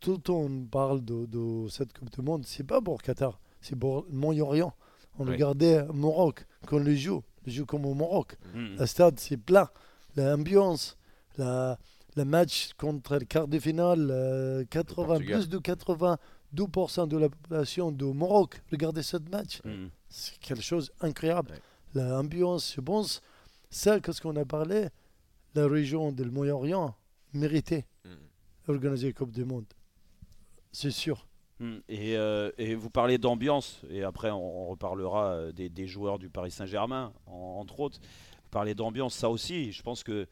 tout 0.00 0.12
le 0.12 0.18
temps 0.18 0.40
on 0.40 0.64
parle 0.66 1.02
de, 1.04 1.24
de 1.26 1.68
cette 1.68 1.96
Coupe 1.96 2.10
du 2.10 2.20
Monde, 2.20 2.44
c'est 2.46 2.64
pas 2.64 2.80
pour 2.82 3.00
Qatar, 3.00 3.40
c'est 3.60 3.76
pour 3.76 4.04
le 4.10 4.16
Moyen-Orient. 4.16 4.74
On 5.18 5.24
Ouais. 5.26 5.32
regardait 5.32 5.84
Maroc, 5.94 6.44
quand 6.66 6.78
les 6.78 6.96
joue, 6.96 7.22
les 7.46 7.52
joue 7.52 7.64
comme 7.64 7.86
au 7.86 7.94
Maroc. 7.94 8.36
Mm. 8.52 8.76
Le 8.80 8.86
stade, 8.86 9.18
c'est 9.20 9.36
plein. 9.36 9.68
L'ambiance, 10.16 10.98
la, 11.38 11.78
le 12.16 12.24
match 12.24 12.72
contre 12.76 13.14
le 13.18 13.24
quart 13.24 13.46
de 13.48 13.58
finale, 13.60 14.08
euh, 14.10 14.64
80, 14.68 15.06
Portugal. 15.06 15.38
plus 15.38 15.48
de 15.48 15.58
82% 15.58 17.06
de 17.08 17.16
la 17.16 17.28
population 17.28 17.92
du 17.92 18.04
Maroc 18.12 18.60
regardait 18.70 19.02
ce 19.04 19.16
match. 19.30 19.60
Mm. 19.64 19.86
C'est 20.08 20.38
quelque 20.40 20.62
chose 20.62 20.90
d'incroyable. 21.00 21.52
Ouais. 21.52 21.60
L'ambiance, 21.94 22.74
je 22.74 22.80
pense, 22.80 23.20
ça, 23.70 24.00
qu'est-ce 24.00 24.20
qu'on 24.20 24.36
a 24.36 24.44
parlé, 24.44 24.88
la 25.54 25.66
région 25.68 26.12
du 26.12 26.24
Moyen-Orient 26.24 26.94
méritait 27.32 27.86
Mm. 28.04 28.70
organiser 28.70 29.06
la 29.08 29.12
Coupe 29.12 29.30
du 29.32 29.44
Monde. 29.44 29.64
C'est 30.72 30.90
sûr. 30.90 31.26
Mm. 31.60 31.76
Et, 31.88 32.16
euh, 32.16 32.50
et 32.58 32.74
vous 32.74 32.90
parlez 32.90 33.16
d'ambiance, 33.18 33.80
et 33.90 34.02
après 34.02 34.30
on, 34.30 34.62
on 34.64 34.66
reparlera 34.66 35.26
euh, 35.34 35.52
des, 35.52 35.68
des 35.68 35.86
joueurs 35.86 36.18
du 36.18 36.28
Paris 36.28 36.50
Saint-Germain, 36.50 37.12
en- 37.26 37.58
entre 37.60 37.80
autres. 37.80 37.98
Vous 38.00 38.50
parlez 38.50 38.74
d'ambiance, 38.74 39.14
ça 39.14 39.30
aussi, 39.30 39.72
je 39.72 39.82
pense 39.82 40.02
que 40.02 40.26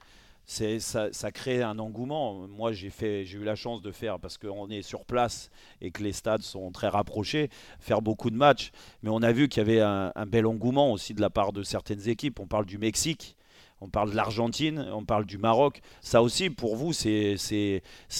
c'est, 0.44 0.80
ça, 0.80 1.12
ça 1.12 1.30
crée 1.30 1.62
un 1.62 1.78
engouement. 1.78 2.46
Moi, 2.48 2.72
j'ai, 2.72 2.90
fait, 2.90 3.24
j'ai 3.24 3.38
eu 3.38 3.44
la 3.44 3.54
chance 3.54 3.80
de 3.82 3.92
faire, 3.92 4.18
parce 4.18 4.38
qu'on 4.38 4.68
est 4.70 4.82
sur 4.82 5.04
place 5.04 5.50
et 5.80 5.90
que 5.90 6.02
les 6.02 6.12
stades 6.12 6.42
sont 6.42 6.70
très 6.72 6.88
rapprochés, 6.88 7.48
faire 7.80 8.02
beaucoup 8.02 8.30
de 8.30 8.36
matchs. 8.36 8.72
Mais 9.02 9.10
on 9.10 9.22
a 9.22 9.32
vu 9.32 9.48
qu'il 9.48 9.60
y 9.60 9.66
avait 9.66 9.80
un, 9.80 10.12
un 10.14 10.26
bel 10.26 10.46
engouement 10.46 10.92
aussi 10.92 11.14
de 11.14 11.20
la 11.20 11.30
part 11.30 11.52
de 11.52 11.62
certaines 11.62 12.08
équipes. 12.08 12.40
On 12.40 12.46
parle 12.46 12.66
du 12.66 12.78
Mexique. 12.78 13.36
On 13.84 13.88
parle 13.88 14.12
de 14.12 14.14
l'Argentine, 14.16 14.78
on 14.92 15.04
parle 15.04 15.26
du 15.26 15.38
Maroc. 15.38 15.80
Ça 16.02 16.22
aussi, 16.22 16.50
pour 16.50 16.76
vous, 16.76 16.92
c'est, 16.92 17.34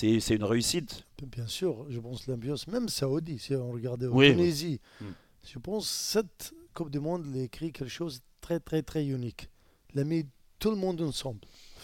une 0.03 0.43
réussite. 0.45 1.07
Bien 1.25 1.47
sûr, 1.47 1.87
je 1.89 2.01
pense 2.01 2.27
l'ambiance, 2.27 2.67
même 2.67 2.89
Saoudi, 2.89 3.39
si 3.39 3.55
on 3.55 3.71
regardait 3.71 4.07
au 4.07 4.15
Oui. 4.15 4.33
Tunisie, 4.33 4.81
Mm. 5.01 5.05
je 5.45 5.59
pense 5.61 5.89
cette 5.89 6.53
Coupe 6.75 6.91
du 6.91 6.99
Monde, 6.99 7.27
a 7.37 7.43
écrit 7.43 7.71
quelque 7.71 7.89
chose 7.89 8.19
de 8.19 8.25
très, 8.41 8.59
très, 8.59 8.83
très 8.83 9.07
unique. 9.07 9.49
Il 9.95 10.01
a 10.01 10.05
mis 10.05 10.27
tout 10.59 10.71
le 10.71 10.77
monde 10.77 11.01
ensemble. 11.01 11.39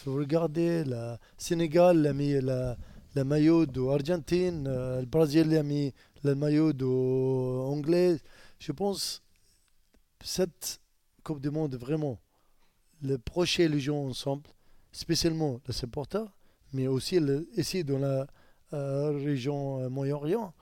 Vous 0.04 0.14
regardez, 0.16 0.84
le 0.84 1.16
Sénégal 1.36 2.06
a 2.06 2.12
mis 2.12 2.40
la, 2.40 2.76
le 3.14 3.24
maillot 3.24 3.66
de 3.66 3.80
l'Argentine, 3.82 4.66
euh, 4.66 5.00
le 5.00 5.06
Brésil 5.06 5.56
a 5.56 5.62
mis 5.62 5.92
le 6.24 6.34
maillot 6.34 6.72
de 6.72 6.84
anglais. 6.84 8.18
Je 8.58 8.72
pense 8.72 9.22
cette 10.22 10.80
Coupe 11.24 11.40
du 11.40 11.50
Monde, 11.50 11.74
vraiment, 11.76 12.18
le 13.02 13.18
prochain 13.18 13.68
les 13.68 13.80
gens 13.80 14.06
ensemble, 14.06 14.48
spécialement 14.92 15.60
les 15.66 15.74
supporters, 15.74 16.26
mais 16.72 16.86
aussi 16.86 17.20
le- 17.20 17.48
ici 17.56 17.84
dans 17.84 17.98
la 17.98 18.26
euh, 18.72 19.10
région 19.12 19.80
euh, 19.80 19.88
Moyen-Orient, 19.88 20.52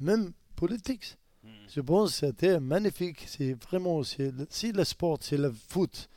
même 0.00 0.32
politique. 0.56 1.16
Hmm. 1.44 1.48
Je 1.68 1.80
pense 1.80 2.20
que 2.20 2.26
c'était 2.26 2.58
magnifique. 2.60 3.24
C'est 3.26 3.52
vraiment, 3.54 4.02
si 4.02 4.72
le 4.72 4.84
sport, 4.84 5.18
c'est 5.20 5.36
le 5.36 5.52
foot, 5.52 6.08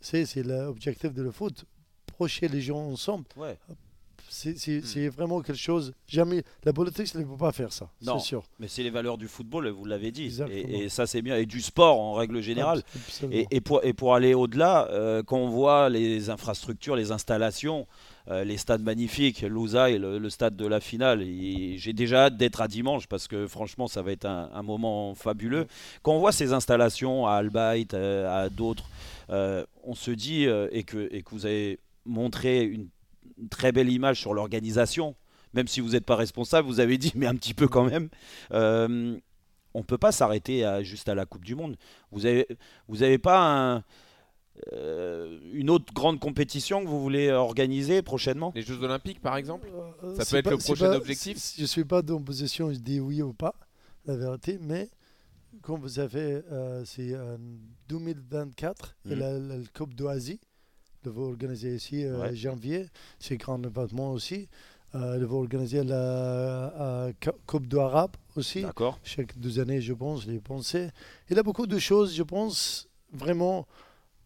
c'est 0.00 0.26
c'est 0.26 0.42
l'objectif 0.42 1.12
de 1.12 1.22
le 1.22 1.30
foot, 1.30 1.64
procher 2.22 2.48
les 2.48 2.60
gens 2.60 2.78
ensemble, 2.78 3.24
Ouais. 3.36 3.56
c'est 4.28 4.56
c'est- 4.56 4.78
Hmm. 4.80 4.84
c'est 4.84 5.08
vraiment 5.08 5.40
quelque 5.42 5.58
chose. 5.58 5.92
Jamais, 6.06 6.42
la 6.64 6.72
politique 6.72 7.14
ne 7.16 7.24
peut 7.24 7.36
pas 7.36 7.52
faire 7.52 7.72
ça, 7.72 7.86
Non. 8.00 8.18
sûr. 8.20 8.42
Mais 8.60 8.68
c'est 8.68 8.82
les 8.84 8.90
valeurs 8.90 9.18
du 9.18 9.28
football, 9.28 9.68
vous 9.68 9.84
l'avez 9.84 10.10
dit. 10.12 10.28
Et, 10.50 10.84
et 10.84 10.88
ça, 10.88 11.06
c'est 11.06 11.20
bien. 11.20 11.36
Et 11.36 11.46
du 11.46 11.60
sport 11.60 11.98
en 12.00 12.12
règle 12.14 12.40
générale. 12.40 12.82
Et, 13.30 13.46
et 13.50 13.60
pour, 13.60 13.84
et 13.84 13.92
pour 13.92 14.14
aller 14.14 14.34
au-delà, 14.34 14.88
euh, 14.90 15.22
quand 15.24 15.36
on 15.38 15.48
voit 15.50 15.88
les 15.88 16.30
infrastructures, 16.30 16.94
les 16.96 17.10
installations, 17.10 17.86
euh, 18.28 18.44
les 18.44 18.56
stades 18.56 18.82
magnifiques, 18.82 19.40
Louzaï, 19.42 19.98
le, 19.98 20.18
le 20.18 20.30
stade 20.30 20.54
de 20.56 20.66
la 20.66 20.78
finale, 20.80 21.20
j'ai 21.76 21.92
déjà 21.92 22.26
hâte 22.26 22.36
d'être 22.36 22.60
à 22.62 22.68
dimanche 22.68 23.08
parce 23.08 23.26
que 23.26 23.48
franchement, 23.48 23.88
ça 23.88 24.00
va 24.00 24.12
être 24.12 24.26
un, 24.26 24.48
un 24.54 24.62
moment 24.62 25.14
fabuleux. 25.16 25.66
Quand 26.02 26.12
on 26.14 26.20
voit 26.20 26.30
ces 26.32 26.52
installations 26.52 27.26
à 27.26 27.32
Albaït, 27.32 27.92
euh, 27.94 28.44
à 28.44 28.48
d'autres, 28.48 28.88
euh, 29.30 29.64
on 29.82 29.94
se 29.94 30.10
dit, 30.12 30.46
euh, 30.46 30.68
et, 30.72 30.84
que, 30.84 31.08
et 31.12 31.22
que 31.22 31.30
vous 31.32 31.46
avez 31.46 31.78
montré 32.04 32.62
une, 32.64 32.88
très 33.50 33.72
belle 33.72 33.88
image 33.90 34.20
sur 34.20 34.34
l'organisation, 34.34 35.14
même 35.54 35.66
si 35.68 35.80
vous 35.80 35.90
n'êtes 35.90 36.04
pas 36.04 36.16
responsable, 36.16 36.66
vous 36.68 36.80
avez 36.80 36.98
dit, 36.98 37.12
mais 37.16 37.26
un 37.26 37.34
petit 37.34 37.54
peu 37.54 37.68
quand 37.68 37.84
même. 37.84 38.08
Euh, 38.52 39.18
on 39.74 39.78
ne 39.78 39.84
peut 39.84 39.98
pas 39.98 40.12
s'arrêter 40.12 40.64
à- 40.64 40.82
juste 40.82 41.08
à 41.08 41.14
la 41.14 41.24
Coupe 41.26 41.44
du 41.44 41.54
Monde. 41.54 41.76
Vous 42.10 42.26
avez, 42.26 42.46
vous 42.88 43.02
avez 43.02 43.16
pas 43.18 43.40
un, 43.78 43.84
euh, 44.74 45.38
une 45.54 45.70
autre 45.70 45.92
grande 45.94 46.20
compétition 46.20 46.82
que 46.84 46.88
vous 46.88 47.00
voulez 47.00 47.30
organiser 47.30 48.02
prochainement? 48.02 48.52
Les 48.54 48.62
Jeux 48.62 48.82
Olympiques, 48.82 49.20
par 49.20 49.36
exemple? 49.36 49.66
Euh, 50.04 50.14
Ça 50.14 50.24
peut 50.26 50.36
être 50.36 50.50
le 50.50 50.58
prochain 50.58 50.90
pas- 50.90 50.96
objectif? 50.96 51.38
Je 51.56 51.62
ne 51.62 51.66
suis 51.66 51.84
pas 51.84 52.02
dans 52.02 52.20
position, 52.22 52.70
je 52.72 52.78
dis 52.78 53.00
oui 53.00 53.22
ou 53.22 53.32
pas, 53.32 53.54
la 54.04 54.16
vérité, 54.16 54.58
mais 54.60 54.90
comme 55.62 55.80
vous 55.80 55.88
savez, 55.88 56.42
euh, 56.52 56.84
c'est 56.84 57.16
en 57.16 57.38
2024, 57.88 58.96
il 59.06 59.10
y 59.10 59.14
a 59.14 59.16
Mhm. 59.16 59.20
la, 59.22 59.32
la- 59.38 59.56
la 59.58 59.64
Coupe 59.74 59.94
d'Oasie, 59.94 60.40
de 61.02 61.10
vous 61.10 61.22
organiser 61.24 61.74
ici 61.74 62.04
en 62.08 62.20
Ouais. 62.20 62.34
janvier, 62.34 62.86
c'est 63.18 63.36
grand 63.36 63.62
événement 63.62 64.12
aussi. 64.12 64.48
Euh, 64.94 65.18
de 65.18 65.24
vous 65.24 65.38
organiser 65.38 65.82
la 65.84 65.96
euh, 65.96 67.12
Coupe 67.46 67.66
d'Arabe 67.66 68.14
aussi 68.36 68.60
D'accord 68.60 68.98
chaque 69.02 69.38
deux 69.38 69.58
années, 69.58 69.80
je 69.80 69.94
pense, 69.94 70.26
les 70.26 70.38
pensées. 70.38 70.90
Il 71.30 71.36
y 71.36 71.38
a 71.40 71.42
beaucoup 71.42 71.66
de 71.66 71.78
choses, 71.78 72.14
je 72.14 72.22
pense, 72.22 72.88
vraiment, 73.10 73.66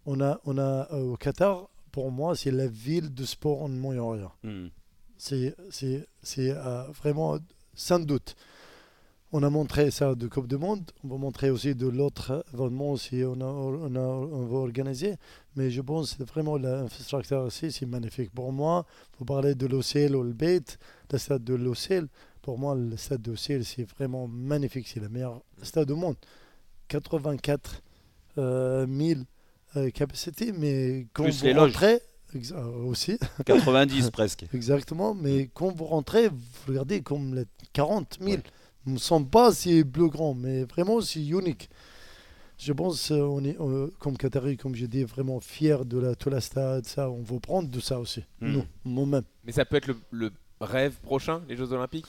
on 0.06 0.20
a, 0.20 0.40
on 0.44 0.58
a 0.58 0.88
euh, 0.92 1.12
au 1.12 1.16
Qatar, 1.16 1.68
pour 1.92 2.10
moi, 2.10 2.34
c'est 2.34 2.50
la 2.50 2.66
ville 2.66 3.14
de 3.14 3.24
sport 3.24 3.62
en 3.62 3.68
Moyen-Orient. 3.68 4.32
Hmm. 4.42 4.66
C'est 5.16 5.54
c'est- 5.70 6.06
c'est, 6.22 6.50
euh, 6.50 6.82
vraiment 7.00 7.38
sans 7.74 8.00
doute. 8.00 8.34
On 9.32 9.42
a 9.42 9.50
montré 9.50 9.90
ça 9.90 10.14
de 10.14 10.28
Coupe 10.28 10.46
du 10.46 10.56
Monde, 10.56 10.88
on 11.02 11.08
va 11.08 11.16
montrer 11.16 11.50
aussi 11.50 11.74
de 11.74 11.88
l'autre 11.88 12.44
événement 12.54 12.92
aussi 12.92 13.22
on, 13.24 13.40
a, 13.40 13.44
on, 13.44 13.94
a, 13.96 13.98
on 13.98 14.46
va 14.46 14.56
organiser. 14.58 15.16
Mais 15.56 15.70
je 15.70 15.80
pense 15.80 16.14
que 16.14 16.22
vraiment 16.22 16.56
l'infrastructure 16.56 17.40
aussi, 17.40 17.72
c'est 17.72 17.86
magnifique. 17.86 18.30
Pour 18.32 18.52
moi, 18.52 18.86
vous 19.18 19.24
parlez 19.24 19.54
de 19.54 19.66
l'Ocel 19.66 20.14
ou 20.14 20.22
le 20.22 20.32
Beit, 20.32 20.78
le 21.10 21.18
stade 21.18 21.42
de 21.42 21.54
l'Ocel. 21.54 22.06
Pour 22.40 22.58
moi, 22.58 22.76
le 22.76 22.96
stade 22.96 23.22
de 23.22 23.32
l'Ocel, 23.32 23.64
c'est 23.64 23.88
vraiment 23.98 24.28
magnifique. 24.28 24.86
C'est 24.86 25.00
le 25.00 25.08
meilleur 25.08 25.42
stade 25.62 25.90
au 25.90 25.96
monde. 25.96 26.16
84 26.88 27.82
euh, 28.38 28.86
000 28.86 29.20
euh, 29.76 29.90
capacités, 29.90 30.52
mais 30.52 31.08
quand 31.12 31.24
Plus 31.24 31.40
vous 31.40 31.46
les 31.46 31.52
rentrez, 31.54 32.00
euh, 32.52 32.84
aussi, 32.84 33.18
90 33.44 34.10
presque. 34.12 34.46
Exactement, 34.52 35.14
mais 35.14 35.50
quand 35.52 35.74
vous 35.74 35.84
rentrez, 35.84 36.28
vous 36.28 36.36
regardez 36.68 37.02
comme 37.02 37.34
les 37.34 37.44
40 37.72 38.18
000. 38.20 38.32
Ouais. 38.32 38.42
Ne 38.86 38.98
sent 38.98 39.26
pas 39.30 39.52
si 39.52 39.84
plus 39.84 40.08
grand, 40.08 40.34
mais 40.34 40.64
vraiment 40.64 41.00
c'est 41.00 41.24
unique. 41.26 41.68
Je 42.58 42.72
pense 42.72 43.10
euh, 43.10 43.20
on 43.20 43.44
est 43.44 43.56
euh, 43.60 43.88
comme 43.98 44.16
Qatari, 44.16 44.56
comme 44.56 44.74
je 44.74 44.86
dis, 44.86 45.04
vraiment 45.04 45.40
fiers 45.40 45.84
de 45.84 45.98
la, 45.98 46.14
tout 46.14 46.30
la 46.30 46.40
stade. 46.40 46.86
Ça, 46.86 47.10
on 47.10 47.22
veut 47.22 47.40
prendre 47.40 47.68
de 47.68 47.80
ça 47.80 47.98
aussi. 48.00 48.24
Mm. 48.40 48.52
Nous, 48.52 48.64
moi-même. 48.84 49.24
Mais 49.44 49.52
ça 49.52 49.64
peut 49.64 49.76
être 49.76 49.88
le, 49.88 49.96
le 50.10 50.30
rêve 50.60 50.94
prochain, 51.02 51.42
les 51.48 51.56
Jeux 51.56 51.72
Olympiques? 51.72 52.06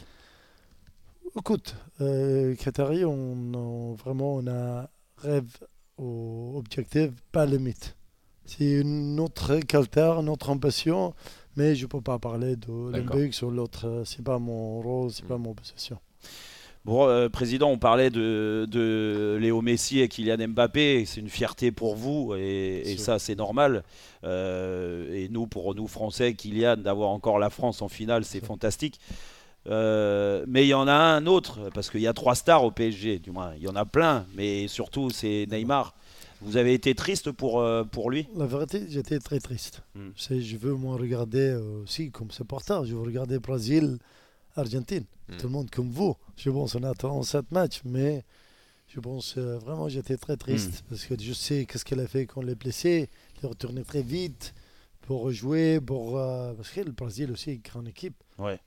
Écoute, 1.36 1.76
euh, 2.02 2.56
Qatari, 2.56 3.04
on, 3.06 3.54
on- 3.54 3.94
vraiment 3.96 4.36
on 4.36 4.48
a 4.48 4.90
rêve 5.18 5.50
au 5.98 6.54
objectif, 6.56 7.10
pas 7.32 7.46
limite. 7.46 7.96
C'est 8.46 8.82
culture, 9.68 10.20
une 10.22 10.30
autre 10.30 10.50
ambition, 10.50 11.14
mais 11.58 11.76
je 11.76 11.84
ne 11.84 11.90
peux 11.90 12.00
pas 12.00 12.18
parler 12.18 12.56
de 12.56 12.68
l'Olympique 12.72 13.36
ou 13.42 13.50
l'autre. 13.52 14.04
C'est 14.06 14.24
pas 14.24 14.40
mon 14.40 14.80
rôle, 14.82 15.12
c'est 15.12 15.26
Mm. 15.26 15.28
pas 15.28 15.38
mon 15.38 15.54
possession. 15.54 16.00
Bon, 16.88 17.06
euh, 17.06 17.28
Président, 17.28 17.70
on 17.70 17.78
parlait 17.78 18.10
de, 18.10 18.66
de 18.72 19.38
Léo 19.42 19.62
Messi 19.62 20.00
et 20.00 20.08
Kylian 20.08 20.48
Mbappé. 20.48 21.04
C'est 21.06 21.20
une 21.20 21.28
fierté 21.28 21.74
pour 21.74 21.98
vous 21.98 22.34
et, 22.34 22.96
ça, 22.98 23.20
c'est 23.20 23.36
normal. 23.36 23.84
Euh, 24.24 25.14
et 25.14 25.28
nous, 25.28 25.48
pour 25.48 25.76
nous 25.76 25.88
Français, 25.88 26.34
Kylian, 26.34 26.78
d'avoir 26.78 27.10
encore 27.10 27.40
la 27.40 27.50
France 27.50 27.82
en 27.82 27.90
finale, 27.90 28.24
c'est 28.24 28.40
fantastique. 28.40 29.02
Euh, 29.70 30.46
mais 30.48 30.64
il 30.64 30.70
y 30.70 30.74
en 30.74 30.88
a 30.88 30.94
un 30.94 31.26
autre, 31.26 31.60
parce 31.74 31.90
qu'il 31.90 32.00
y 32.00 32.08
a 32.08 32.14
trois 32.14 32.36
stars 32.36 32.64
au 32.64 32.72
PSG, 32.72 33.20
du 33.20 33.32
moins. 33.32 33.52
Il 33.58 33.64
y 33.64 33.68
en 33.68 33.76
a 33.76 33.84
plein, 33.84 34.26
mais 34.34 34.70
surtout, 34.70 35.10
c'est 35.10 35.46
Neymar. 35.52 35.94
Vous 36.42 36.56
avez 36.56 36.74
été 36.74 36.96
triste 36.96 37.32
pour, 37.32 37.60
euh, 37.60 37.84
pour 37.84 38.10
lui? 38.10 38.28
La 38.38 38.46
vérité, 38.46 38.84
j'étais 38.88 39.20
très 39.20 39.40
triste. 39.42 39.82
Mm. 39.94 40.10
C'est- 40.16 40.40
Je 40.40 40.56
veux 40.56 40.74
moi 40.74 40.96
regarder 40.96 41.54
aussi 41.84 42.12
comme 42.12 42.32
supporter. 42.32 42.86
Je 42.86 42.96
veux 42.96 43.02
regarder 43.02 43.40
Brésil, 43.40 43.98
Argentine. 44.58 45.06
Mm. 45.30 45.38
Tout 45.38 45.48
le 45.48 45.52
monde 45.54 45.70
comme 45.70 45.90
vous. 45.90 46.16
Je 46.36 46.50
pense 46.50 46.76
on 46.76 46.84
attend 46.84 47.22
sept 47.24 47.52
matchs, 47.52 47.82
mais 47.86 48.24
je 48.88 49.00
pense 49.00 49.36
euh, 49.38 49.58
vraiment 49.60 49.90
j'étais 49.90 50.18
très 50.18 50.38
triste 50.38 50.84
parce 50.90 51.06
que 51.06 51.16
je 51.20 51.34
sais 51.34 51.66
qu'est-ce 51.66 51.84
qu'elle 51.86 52.00
a 52.00 52.08
fait 52.08 52.26
quand 52.26 52.42
elle 52.42 52.50
est 52.50 52.56
blessée. 52.56 53.10
Elle 53.38 53.46
est 53.46 53.48
retournée 53.48 53.84
très 53.84 54.02
vite 54.02 54.54
pour 55.02 55.22
rejouer, 55.22 55.80
pour 55.80 56.18
euh, 56.18 56.54
parce 56.54 56.70
que 56.70 56.82
le 56.82 56.92
Brésil 56.92 57.32
aussi 57.32 57.52
est 57.52 57.56
une 57.56 57.62
grande 57.62 57.88
équipe. 57.88 58.16
Ouais. 58.38 58.60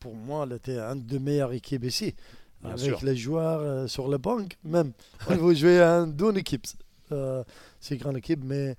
Pour 0.00 0.14
moi, 0.14 0.46
elle 0.48 0.56
était 0.56 0.78
une 0.78 1.02
des 1.02 1.18
meilleures 1.18 1.52
équipes 1.52 1.84
ici. 1.84 2.14
Bien 2.62 2.72
avec 2.72 2.84
sûr. 2.84 3.04
les 3.04 3.16
joueurs 3.16 3.60
euh, 3.60 3.86
sur 3.86 4.08
la 4.08 4.18
banque 4.18 4.56
même. 4.64 4.92
Il 5.30 5.36
faut 5.36 5.54
jouer 5.54 5.80
à 5.80 5.98
une 6.00 6.36
équipe. 6.36 6.66
Euh, 7.12 7.44
c'est 7.80 7.94
une 7.96 8.00
grande 8.00 8.16
équipe, 8.16 8.40
mais 8.42 8.76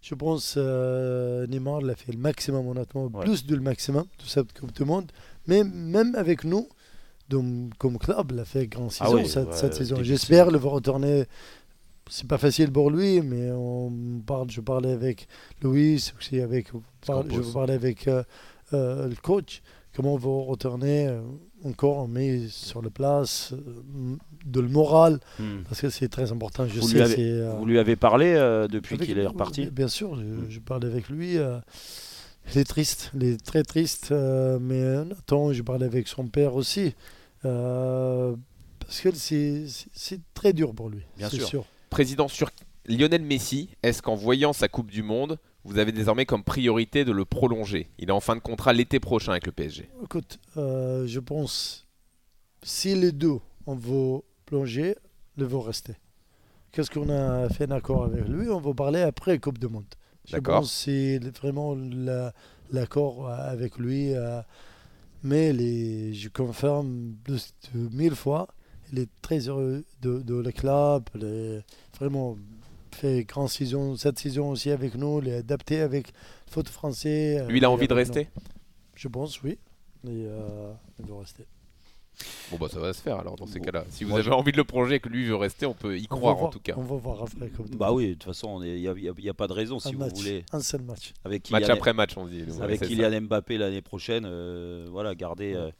je 0.00 0.14
pense 0.14 0.54
euh, 0.56 1.46
Neymar 1.46 1.80
l'a 1.80 1.94
fait 1.94 2.12
le 2.12 2.18
maximum, 2.18 2.66
honnêtement, 2.66 3.06
Ouais. 3.06 3.24
plus 3.24 3.44
du 3.44 3.58
maximum 3.60 4.04
de 4.18 4.24
cette 4.24 4.58
Coupe 4.58 4.72
du 4.72 4.84
Monde. 4.84 5.10
Mais 5.48 5.64
même 5.64 6.14
avec 6.14 6.44
nous, 6.44 6.68
donc, 7.28 7.72
comme 7.78 7.98
club, 7.98 8.30
il 8.32 8.38
a 8.40 8.44
fait 8.44 8.66
grande 8.68 8.90
Ah 9.00 9.06
saison 9.06 9.16
oui, 9.16 9.28
cette, 9.28 9.48
ouais, 9.48 9.56
cette 9.56 9.74
saison. 9.74 9.96
J'espère 10.02 10.50
le 10.50 10.58
voir 10.58 10.74
retourner. 10.74 11.24
C'est 12.10 12.26
pas 12.26 12.38
facile 12.38 12.72
pour 12.72 12.90
lui, 12.90 13.20
mais 13.20 13.50
on 13.50 13.92
parle, 14.26 14.50
je 14.50 14.62
parlais 14.62 14.92
avec 14.92 15.28
Louis, 15.60 16.02
aussi 16.18 16.40
avec, 16.40 16.68
je 17.06 17.52
parlais 17.52 17.74
avec 17.74 18.08
euh, 18.08 18.22
euh, 18.72 19.08
le 19.08 19.14
coach. 19.16 19.60
Comment 19.94 20.14
on 20.14 20.16
va 20.16 20.30
retourner 20.50 21.08
euh, 21.08 21.20
encore, 21.64 21.96
on 21.98 22.08
met 22.08 22.46
sur 22.48 22.80
la 22.80 22.88
place 22.88 23.52
de 24.46 24.60
le 24.60 24.68
moral, 24.68 25.18
Hmm. 25.38 25.64
parce 25.68 25.80
que 25.82 25.90
c'est 25.90 26.08
très 26.08 26.32
important. 26.32 26.66
Je 26.66 26.80
Vous 26.80 26.88
sais, 26.88 26.94
lui 26.94 27.02
avez- 27.02 27.16
euh, 27.18 27.52
Vous 27.58 27.66
lui 27.66 27.78
avez 27.78 27.96
parlé 27.96 28.32
euh, 28.36 28.68
depuis 28.68 28.96
qu'il 28.96 29.18
est 29.18 29.26
reparti 29.26 29.66
Bien 29.66 29.88
sûr, 29.88 30.14
je, 30.16 30.22
Mm. 30.22 30.46
je 30.48 30.60
parlais 30.60 30.86
avec 30.86 31.08
lui. 31.10 31.36
euh, 31.36 31.58
il 32.52 32.58
est 32.58 32.64
triste, 32.64 33.10
il 33.14 33.24
est 33.24 33.44
très 33.44 33.62
triste. 33.62 34.12
euh, 34.12 34.58
mais 34.60 34.80
euh, 34.80 35.04
Nathan, 35.04 35.52
je 35.52 35.62
parlais 35.62 35.86
avec 35.86 36.08
son 36.08 36.26
père 36.26 36.54
aussi. 36.54 36.94
euh, 37.44 38.34
parce 38.80 39.00
que 39.00 39.10
c'est 39.14 40.20
très 40.34 40.52
dur 40.52 40.74
pour 40.74 40.88
lui. 40.88 41.02
Bien 41.18 41.28
sûr. 41.28 41.64
Président, 41.90 42.26
sur 42.28 42.50
Lionel 42.86 43.22
Messi, 43.22 43.68
est-ce 43.82 44.00
qu'en 44.00 44.14
voyant 44.14 44.52
sa 44.54 44.68
Coupe 44.68 44.90
du 44.90 45.02
Monde, 45.02 45.38
vous 45.64 45.78
avez 45.78 45.92
désormais 45.92 46.24
comme 46.24 46.42
priorité 46.42 47.04
de 47.04 47.12
le 47.12 47.26
prolonger? 47.26 47.90
Il 47.98 48.08
est 48.08 48.12
en 48.12 48.20
fin 48.20 48.34
de 48.34 48.40
contrat 48.40 48.72
l'été 48.72 48.98
prochain 48.98 49.32
avec 49.32 49.44
le 49.46 49.52
PSG. 49.52 49.90
Écoute, 50.02 50.38
euh, 50.56 51.06
je 51.06 51.20
pense 51.20 51.86
si 52.62 52.94
les 52.94 53.12
deux 53.12 53.38
on 53.66 53.74
va 53.74 54.20
plonger, 54.46 54.94
ils 55.36 55.44
vont 55.44 55.60
rester. 55.60 55.92
Qu'est-ce 56.72 56.90
qu'on 56.90 57.10
a 57.10 57.48
fait 57.50 57.70
un 57.70 57.76
accord 57.76 58.04
avec 58.04 58.26
lui? 58.26 58.48
On 58.48 58.60
va 58.60 58.72
parler 58.72 59.02
après 59.02 59.38
Coupe 59.38 59.58
du 59.58 59.68
Monde. 59.68 59.84
Je 60.28 60.32
D'accord. 60.32 60.60
pense 60.60 60.70
que 60.70 60.74
c'est 60.84 61.38
vraiment 61.38 61.74
la- 61.74 62.32
l'accord 62.70 63.28
avec 63.30 63.78
lui. 63.78 64.14
euh, 64.14 64.40
mais 65.24 65.52
les, 65.52 66.14
je 66.14 66.28
confirme 66.28 67.14
plus 67.24 67.52
de 67.74 67.88
mille 67.96 68.14
fois, 68.14 68.46
il 68.92 69.00
est 69.00 69.08
très 69.22 69.48
heureux 69.48 69.84
de, 70.02 70.20
de 70.20 70.34
le 70.36 70.52
club. 70.52 71.04
vraiment 71.98 72.36
fait 72.92 73.24
grande 73.24 73.48
saison, 73.48 73.96
cette 73.96 74.18
saison 74.18 74.50
aussi 74.50 74.70
avec 74.70 74.94
nous, 74.94 75.20
il 75.22 75.28
est 75.28 75.36
adapté 75.38 75.80
avec 75.80 76.08
le 76.08 76.52
foot 76.52 76.68
français. 76.68 77.44
Lui, 77.48 77.58
il 77.58 77.64
a 77.64 77.68
euh, 77.68 77.72
envie 77.72 77.88
de 77.88 77.92
nous. 77.94 77.98
rester 77.98 78.28
Je 78.94 79.08
pense, 79.08 79.42
oui. 79.42 79.58
Et, 80.04 80.26
euh, 80.26 80.72
il 81.00 81.06
veut 81.06 81.14
rester. 81.14 81.46
Bon, 82.50 82.56
bah 82.58 82.66
ça 82.68 82.80
va 82.80 82.92
se 82.92 83.00
faire 83.00 83.18
alors 83.18 83.36
dans 83.36 83.46
ces 83.46 83.58
Bon. 83.58 83.66
cas-là. 83.66 83.84
Si 83.90 84.04
vous 84.04 84.16
avez 84.16 84.30
envie 84.32 84.52
de 84.52 84.56
le 84.56 84.64
projet 84.64 84.96
et 84.96 85.00
que 85.00 85.08
lui 85.08 85.24
veut 85.26 85.36
rester, 85.36 85.66
on 85.66 85.74
peut 85.74 85.96
y 85.98 86.06
On 86.10 86.16
croire 86.16 86.34
en 86.36 86.38
voir- 86.40 86.50
tout 86.50 86.58
cas. 86.60 86.74
On 86.76 86.82
va 86.82 86.96
voir 86.96 87.22
après. 87.22 87.48
Comme 87.50 87.66
Bah 87.76 87.92
oui, 87.92 88.08
de 88.08 88.12
toute 88.14 88.24
façon, 88.24 88.62
il 88.62 88.74
n'y 88.80 89.28
a, 89.28 89.34
pas 89.34 89.46
de 89.46 89.52
raison 89.52 89.78
si 89.78 89.88
un 89.88 89.92
vous 89.92 89.98
match, 89.98 90.14
voulez. 90.14 90.44
un 90.52 90.60
seul 90.60 90.82
match. 90.82 91.12
Avec 91.24 91.50
Match 91.50 91.62
Kylian, 91.62 91.74
après 91.76 91.92
match, 91.92 92.16
on 92.16 92.26
dit. 92.26 92.44
avec 92.60 92.80
Kylian 92.82 93.20
Mbappé 93.22 93.58
l'année 93.58 93.82
prochaine, 93.82 94.24
euh, 94.26 94.86
voilà, 94.90 95.14
gardez, 95.14 95.52
Ouais. 95.52 95.58
euh, 95.60 95.70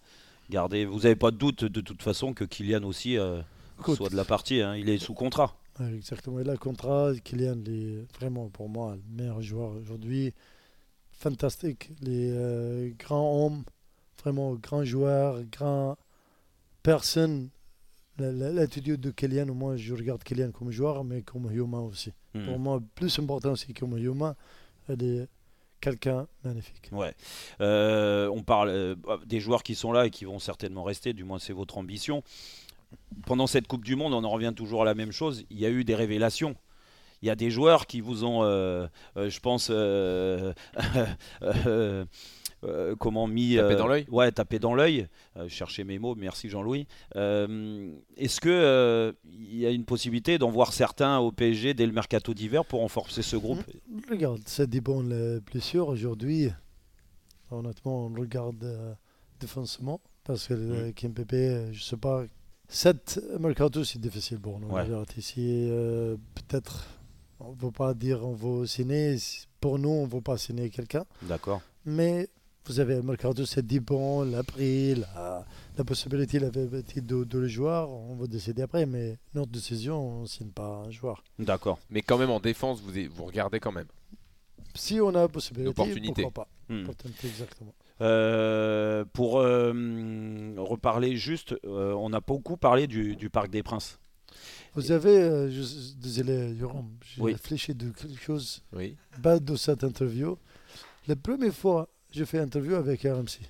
gardez. 0.51 0.85
Vous 0.85 1.01
n'avez 1.01 1.17
pas 1.17 1.31
de 1.33 1.37
doute 1.37 1.65
de 1.65 1.81
toute 1.81 2.03
façon 2.03 2.33
que 2.35 2.45
Kylian 2.45 2.85
aussi 2.85 3.19
euh, 3.19 3.41
soit 3.85 4.11
de 4.11 4.17
la 4.17 4.25
partie. 4.25 4.61
hein. 4.61 4.77
Il 4.77 4.89
est 4.91 4.99
sous 4.99 5.15
contrat. 5.15 5.57
Ouais, 5.81 5.93
exactement. 5.95 6.39
Il 6.41 6.49
a 6.49 6.53
le 6.53 6.59
contrat. 6.59 7.13
Kylian 7.25 7.59
est 7.67 8.05
vraiment 8.19 8.49
pour 8.49 8.69
moi 8.69 8.95
le 8.97 9.17
meilleur 9.17 9.41
joueur 9.43 9.71
aujourd'hui. 9.81 10.33
Fantastique. 11.13 11.91
Les 12.01 12.31
euh, 12.31 12.91
grands 12.99 13.47
hommes, 13.47 13.65
vraiment 14.23 14.55
grand 14.55 14.85
joueur, 14.85 15.41
grand 15.51 15.97
personne. 16.83 17.51
La- 18.19 18.33
la- 18.33 18.51
L'attitude 18.53 19.01
de 19.01 19.11
Kylian, 19.13 19.47
moi 19.55 19.77
je 19.77 19.95
regarde 19.95 20.25
Kylian 20.25 20.51
comme 20.51 20.73
joueur, 20.73 21.05
mais 21.05 21.23
comme 21.23 21.51
humain 21.53 21.79
aussi. 21.81 22.13
Hmm. 22.35 22.47
Pour 22.47 22.59
moi, 22.59 22.83
plus 22.97 23.17
important 23.21 23.53
aussi 23.53 23.73
comme 23.75 23.97
humain, 23.97 24.35
est 24.89 25.29
quelqu'un 25.81 26.27
magnifique. 26.43 26.89
Ouais. 26.91 27.15
Euh, 27.61 28.27
on 28.35 28.43
parle 28.43 28.71
euh, 28.71 28.97
des 29.27 29.39
joueurs 29.39 29.63
qui 29.63 29.77
sont 29.77 29.93
là 29.93 30.07
et 30.07 30.11
qui 30.11 30.25
vont 30.25 30.41
certainement 30.41 30.83
rester, 30.83 31.13
du 31.13 31.23
moins 31.23 31.39
c'est 31.39 31.53
votre 31.53 31.79
ambition. 31.79 32.25
Pendant 33.27 33.47
cette 33.47 33.69
Coupe 33.69 33.85
du 33.85 33.95
Monde, 33.95 34.15
on 34.15 34.25
en 34.25 34.31
revient 34.31 34.53
toujours 34.57 34.83
à 34.83 34.85
la 34.85 34.95
même 34.95 35.13
chose. 35.13 35.45
Il 35.51 35.61
y 35.61 35.67
a 35.67 35.71
eu 35.71 35.85
des 35.85 35.95
révélations. 35.95 36.57
Il 37.23 37.29
y 37.29 37.31
a 37.31 37.37
des 37.37 37.51
joueurs 37.51 37.87
qui 37.87 38.01
vous 38.01 38.25
ont, 38.25 38.43
euh, 38.43 38.89
je 39.17 39.39
pense, 39.41 39.71
euh, 42.65 42.97
comment 42.97 43.27
mis 43.27 43.57
Tapé 43.57 43.75
euh, 43.75 43.77
dans 43.77 43.87
l'œil 43.87 44.07
Ouais, 44.11 44.33
tapé 44.33 44.59
dans 44.59 44.75
l'œil. 44.75 45.07
Euh, 45.37 45.45
je 45.49 45.55
cherchais 45.55 45.85
mes 45.85 45.99
mots. 45.99 46.15
Merci 46.17 46.49
Jean-Louis. 46.49 46.87
Euh, 47.17 47.91
Est-ce 48.17 48.41
que 48.41 48.49
euh, 48.49 49.13
il 49.25 49.57
y 49.57 49.67
a 49.67 49.71
une 49.71 49.85
possibilité 49.85 50.39
d'en 50.39 50.51
voir 50.51 50.73
certains 50.73 51.19
au 51.19 51.31
PSG 51.33 51.75
dès 51.75 51.87
le 51.87 51.93
mercato 51.93 52.35
d'hiver 52.35 52.65
pour 52.65 52.81
renforcer 52.81 53.23
ce 53.23 53.37
groupe? 53.37 53.61
Regarde, 54.11 54.41
ça 54.47 54.67
dépend 54.67 55.03
les 55.03 55.41
blessures 55.41 55.89
aujourd'hui. 55.89 56.51
Honnêtement, 57.51 58.07
on 58.07 58.13
regarde 58.21 58.63
euh, 58.65 58.93
défensivement 59.41 60.01
parce 60.25 60.47
que 60.49 60.55
le 60.55 60.93
Kimpembe, 60.93 61.33
euh, 61.33 61.73
je 61.73 61.83
sais 61.83 61.97
pas. 61.97 62.25
Cette 62.69 63.19
mercato, 63.41 63.83
c'est 63.85 63.99
difficile 63.99 64.39
pour 64.39 64.61
nous. 64.61 64.69
Ouais. 64.69 64.83
euh, 65.39 66.17
peut-être, 66.35 66.85
on 67.41 67.53
ne 67.53 67.57
veut 67.59 67.71
pas 67.71 67.95
dire 67.95 68.27
on 68.27 68.33
va 68.35 68.67
signer. 68.67 69.17
Si- 69.17 69.47
Pour 69.61 69.79
nous, 69.79 69.89
on 69.89 70.07
ne 70.07 70.11
veut 70.13 70.21
pas 70.21 70.37
signer 70.37 70.69
quelqu'un. 70.69 71.05
D'accord. 71.23 71.63
Mais 71.87 72.29
vous 72.69 72.81
avez 72.81 72.95
le 72.97 73.03
mercato, 73.03 73.45
c'est 73.47 73.67
dépend, 73.67 74.23
la 74.25 74.43
prix, 74.43 74.95
la, 74.95 75.45
la 75.77 75.85
possibilité, 75.85 76.39
la 76.39 76.51
visibilité 76.51 77.01
de, 77.01 77.25
de 77.25 77.39
le 77.39 77.49
joueur. 77.49 77.91
On 77.91 78.15
va 78.17 78.27
décider 78.27 78.63
après. 78.63 78.87
Mais 78.87 79.17
notre 79.35 79.51
décision, 79.51 80.19
on 80.19 80.21
ne 80.23 80.27
signe 80.27 80.51
pas 80.51 80.85
un 80.87 80.91
joueur. 80.91 81.25
D'accord. 81.39 81.79
Mais 81.91 82.03
quand 82.03 82.19
même 82.19 82.31
en 82.31 82.41
défense, 82.41 82.81
vous, 82.81 82.93
vous 83.11 83.25
regardez 83.25 83.59
quand 83.61 83.73
même. 83.73 83.89
Si 84.75 85.01
on 85.01 85.09
a 85.11 85.21
la 85.23 85.29
possibilité, 85.29 85.65
L'opportunité. 85.67 86.23
pourquoi 86.23 86.45
pas 86.45 86.51
Hmm. 86.71 86.83
Opportunité, 86.83 87.29
exactement. 87.29 87.73
Euh, 88.03 89.03
pour 89.15 89.41
euh, 89.41 89.73
reparler 90.59 91.17
juste, 91.17 91.55
euh, 91.65 91.95
on 91.95 92.13
a 92.13 92.21
beaucoup 92.21 92.59
parlé 92.59 92.87
du, 92.87 93.17
du 93.17 93.31
Parc 93.31 93.49
des 93.51 93.63
Princes. 93.63 93.99
Vous 94.75 94.93
avez, 94.93 95.17
euh, 95.19 95.51
je- 95.51 95.95
désolé, 95.97 96.55
Jérôme, 96.59 96.91
j'ai 97.03 97.23
Oui. 97.23 97.33
réfléchi 97.33 97.75
de 97.75 97.89
quelque 97.91 98.21
chose 98.21 98.63
Oui. 98.75 98.97
bas 99.19 99.41
de 99.41 99.57
cette 99.57 99.83
interview. 99.83 100.37
La 101.07 101.17
première 101.17 101.55
fois, 101.55 101.89
j'ai 102.13 102.25
fait 102.27 102.39
interview 102.39 102.75
avec 102.75 103.03
RMC. 103.03 103.41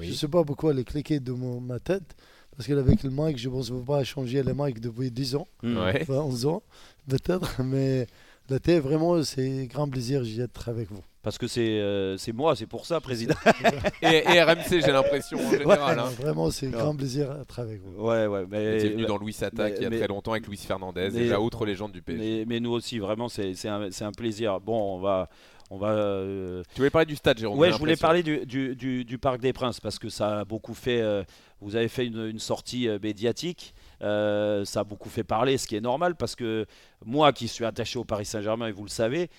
Je 0.00 0.08
ne 0.08 0.12
sais 0.14 0.28
pas 0.28 0.42
pourquoi 0.44 0.72
elle 0.72 0.78
est 0.80 0.84
cliquée 0.84 1.20
de 1.20 1.32
mon, 1.32 1.60
ma 1.60 1.78
tête, 1.78 2.16
parce 2.56 2.66
qu'avec 2.68 3.02
le 3.04 3.10
mic, 3.10 3.38
je 3.38 3.48
pense 3.48 3.70
ne 3.70 3.80
pas 3.80 4.02
changer 4.04 4.42
le 4.42 4.52
mic 4.54 4.80
depuis 4.80 5.10
10 5.10 5.36
ans, 5.36 5.46
Hmm. 5.62 5.76
Ouais. 5.78 6.02
enfin 6.02 6.14
11 6.20 6.46
ans, 6.46 6.62
peut-être, 7.08 7.60
mais 7.64 8.06
la 8.48 8.58
tête, 8.58 8.82
vraiment, 8.82 9.22
c'est 9.22 9.66
grand 9.66 9.88
plaisir 9.88 10.22
d'être 10.22 10.68
avec 10.68 10.90
vous. 10.90 11.02
Parce 11.22 11.38
que 11.38 11.46
c'est 11.46 11.80
euh, 11.80 12.18
c'est 12.18 12.32
moi, 12.32 12.54
c'est 12.54 12.66
pour 12.66 12.84
ça, 12.84 13.00
président. 13.00 13.34
Et, 14.02 14.24
et 14.28 14.42
RMC, 14.42 14.68
j'ai 14.84 14.92
l'impression 14.92 15.38
en 15.38 15.50
général. 15.52 15.98
hein. 15.98 16.10
Vraiment, 16.20 16.50
c'est 16.50 16.66
Non. 16.66 16.76
grand 16.78 16.94
plaisir 16.94 17.34
d'être 17.34 17.58
avec 17.60 17.80
vous. 17.80 18.04
Ouais, 18.04 18.26
ouais, 18.26 18.42
Vous 18.42 18.48
mais, 18.50 18.76
étiez 18.76 18.90
venu 18.90 19.06
dans 19.06 19.16
Louis 19.16 19.34
Attaque 19.40 19.56
mais- 19.72 19.74
il 19.78 19.82
y 19.84 19.86
a 19.86 19.90
mais- 19.90 19.98
très 20.00 20.08
longtemps 20.08 20.32
avec 20.32 20.46
Luis 20.46 20.58
Fernandez, 20.58 21.08
mais- 21.14 21.20
déjà 21.20 21.40
autre 21.40 21.64
légende 21.64 21.92
du 21.92 22.02
PSG. 22.02 22.20
mais, 22.40 22.44
mais 22.46 22.60
nous 22.60 22.72
aussi, 22.72 22.98
vraiment, 22.98 23.30
c'est 23.30 23.54
un, 23.66 23.90
c'est 23.90 24.04
un 24.04 24.12
plaisir. 24.12 24.60
Bon, 24.60 24.96
on 24.96 24.98
va. 25.00 25.30
On 25.70 25.78
va 25.78 25.88
euh, 25.92 26.62
Tu 26.74 26.78
voulais 26.80 26.90
parler 26.90 27.06
du 27.06 27.16
stade, 27.16 27.38
Jérôme 27.38 27.58
j'ai 27.68 27.72
je 27.72 27.78
voulais 27.78 27.92
parler 28.02 28.22
du, 28.22 28.44
du, 28.46 28.76
du- 28.76 29.04
du 29.04 29.18
Parc 29.18 29.40
des 29.40 29.52
Princes 29.52 29.80
parce 29.80 29.98
que 29.98 30.08
ça 30.08 30.40
a 30.40 30.44
beaucoup 30.44 30.74
fait. 30.74 31.00
euh, 31.00 31.24
vous 31.60 31.74
avez 31.76 31.88
fait 31.88 32.06
une, 32.06 32.26
une 32.26 32.38
sortie 32.38 32.88
euh, 32.88 32.98
médiatique. 33.02 33.74
euh, 34.02 34.64
ça 34.66 34.80
a 34.80 34.84
beaucoup 34.84 35.08
fait 35.08 35.24
parler, 35.24 35.56
ce 35.56 35.66
qui 35.66 35.74
est 35.76 35.80
normal 35.80 36.14
parce 36.16 36.36
que 36.36 36.66
moi 37.04 37.32
qui 37.32 37.48
suis 37.48 37.64
attaché 37.64 37.98
au 37.98 38.04
Paris 38.04 38.26
Saint-Germain, 38.26 38.66
et 38.68 38.72
vous 38.72 38.84
le 38.84 38.90
savez, 38.90 39.30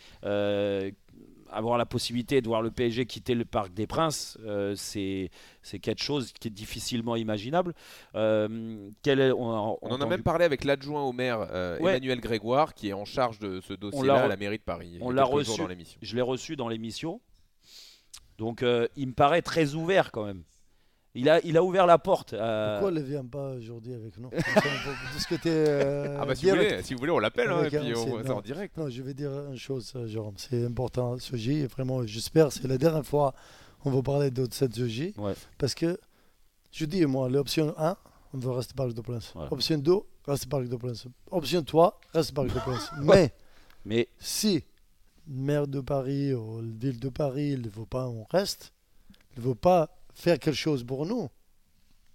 avoir 1.51 1.77
la 1.77 1.85
possibilité 1.85 2.41
de 2.41 2.47
voir 2.47 2.61
le 2.61 2.71
PSG 2.71 3.05
quitter 3.05 3.35
le 3.35 3.45
Parc 3.45 3.73
des 3.73 3.87
Princes, 3.87 4.37
euh, 4.45 4.73
c'est 4.75 5.29
quelque 5.81 6.01
chose 6.03 6.31
qui 6.33 6.47
est 6.47 6.51
difficilement 6.51 7.15
imaginable. 7.15 7.73
Euh, 8.15 8.89
quel 9.03 9.19
est- 9.19 9.31
on, 9.31 9.49
a 9.51 9.77
On 9.81 9.91
en 9.91 10.01
a 10.01 10.05
même 10.05 10.23
parlé 10.23 10.45
avec 10.45 10.63
l'adjoint 10.63 11.03
au 11.03 11.11
maire 11.13 11.47
euh, 11.51 11.79
Ouais. 11.79 11.91
Emmanuel 11.91 12.19
Grégoire, 12.19 12.73
qui 12.73 12.89
est 12.89 12.93
en 12.93 13.05
charge 13.05 13.39
de 13.39 13.61
ce 13.61 13.73
dossier-là 13.73 14.23
à 14.23 14.27
la 14.27 14.37
mairie 14.37 14.57
de 14.57 14.63
Paris. 14.63 14.97
on 15.01 15.11
l'a 15.11 15.23
reçu. 15.23 15.57
dans 15.59 15.67
l'émission. 15.67 15.99
Je 16.01 16.15
l'ai 16.15 16.21
reçu 16.21 16.55
dans 16.55 16.67
l'émission. 16.67 17.21
Donc 18.37 18.63
il 18.95 19.07
me 19.07 19.13
paraît 19.13 19.41
très 19.41 19.75
ouvert 19.75 20.11
quand 20.11 20.25
même. 20.25 20.43
Il 21.15 21.29
a, 21.29 21.39
il 21.45 21.55
a 21.57 21.63
ouvert 21.63 21.85
la 21.87 21.97
porte. 21.97 22.33
à- 22.33 22.73
Pourquoi 22.79 22.89
elle 22.89 23.03
ne 23.03 23.07
vient 23.09 23.25
pas 23.25 23.51
aujourd'hui 23.53 23.93
avec 23.93 24.17
nous? 24.17 24.27
On 24.27 24.29
peut 24.31 25.15
discuter. 25.15 25.49
euh, 25.49 26.17
Ah 26.19 26.25
bah 26.25 26.35
si 26.35 26.45
vous, 26.45 26.51
voulez, 26.55 26.83
si 26.83 26.93
vous 26.93 26.99
voulez, 26.99 27.11
on 27.11 27.19
l'appelle 27.19 27.49
hein, 27.49 27.63
et 27.63 27.69
puis 27.69 27.93
on 27.95 28.21
non. 28.21 28.35
en 28.37 28.41
direct. 28.41 28.75
Non, 28.77 28.89
je 28.89 29.01
vais 29.01 29.13
dire 29.13 29.31
une 29.49 29.57
chose, 29.57 29.93
euh, 29.95 30.07
Jérôme. 30.07 30.33
C'est 30.37 30.65
important, 30.65 31.17
ce 31.17 31.35
J. 31.35 31.65
Vraiment, 31.67 32.05
j'espère 32.05 32.51
c'est 32.51 32.67
la 32.67 32.77
dernière 32.77 33.05
fois 33.05 33.33
on 33.85 33.91
va 33.91 34.01
parler 34.01 34.31
de 34.31 34.47
cette 34.51 34.83
J. 34.85 35.13
Ouais. 35.17 35.33
Parce 35.57 35.75
que, 35.75 35.97
je 36.71 36.85
dis, 36.85 37.05
moi, 37.05 37.29
l'option 37.29 37.73
1, 37.77 37.95
on 38.33 38.37
veut 38.39 38.51
rester 38.51 38.73
Parc 38.73 38.93
de 38.93 39.01
Prince. 39.01 39.31
Option 39.51 39.77
2, 39.77 39.93
reste 40.27 40.49
Parc 40.49 40.67
de 40.67 40.75
Prince. 40.75 41.05
Option 41.31 41.61
3, 41.63 41.99
reste 42.13 42.33
Parc 42.33 42.47
de 42.53 42.59
Prince. 42.59 42.89
Mais, 43.03 43.31
Mais 43.85 44.09
si 44.19 44.63
le 45.27 45.33
maire 45.35 45.67
de 45.67 45.79
Paris 45.81 46.33
ou 46.33 46.61
la 46.61 46.67
ville 46.77 46.99
de 46.99 47.09
Paris 47.09 47.51
il 47.53 47.61
ne 47.61 47.69
veut 47.69 47.85
pas 47.85 48.07
on 48.07 48.25
reste, 48.31 48.73
il 49.37 49.43
ne 49.43 49.47
veut 49.49 49.55
pas 49.55 49.89
faire 50.15 50.39
quelque 50.39 50.55
chose 50.55 50.83
pour 50.83 51.05
nous, 51.05 51.29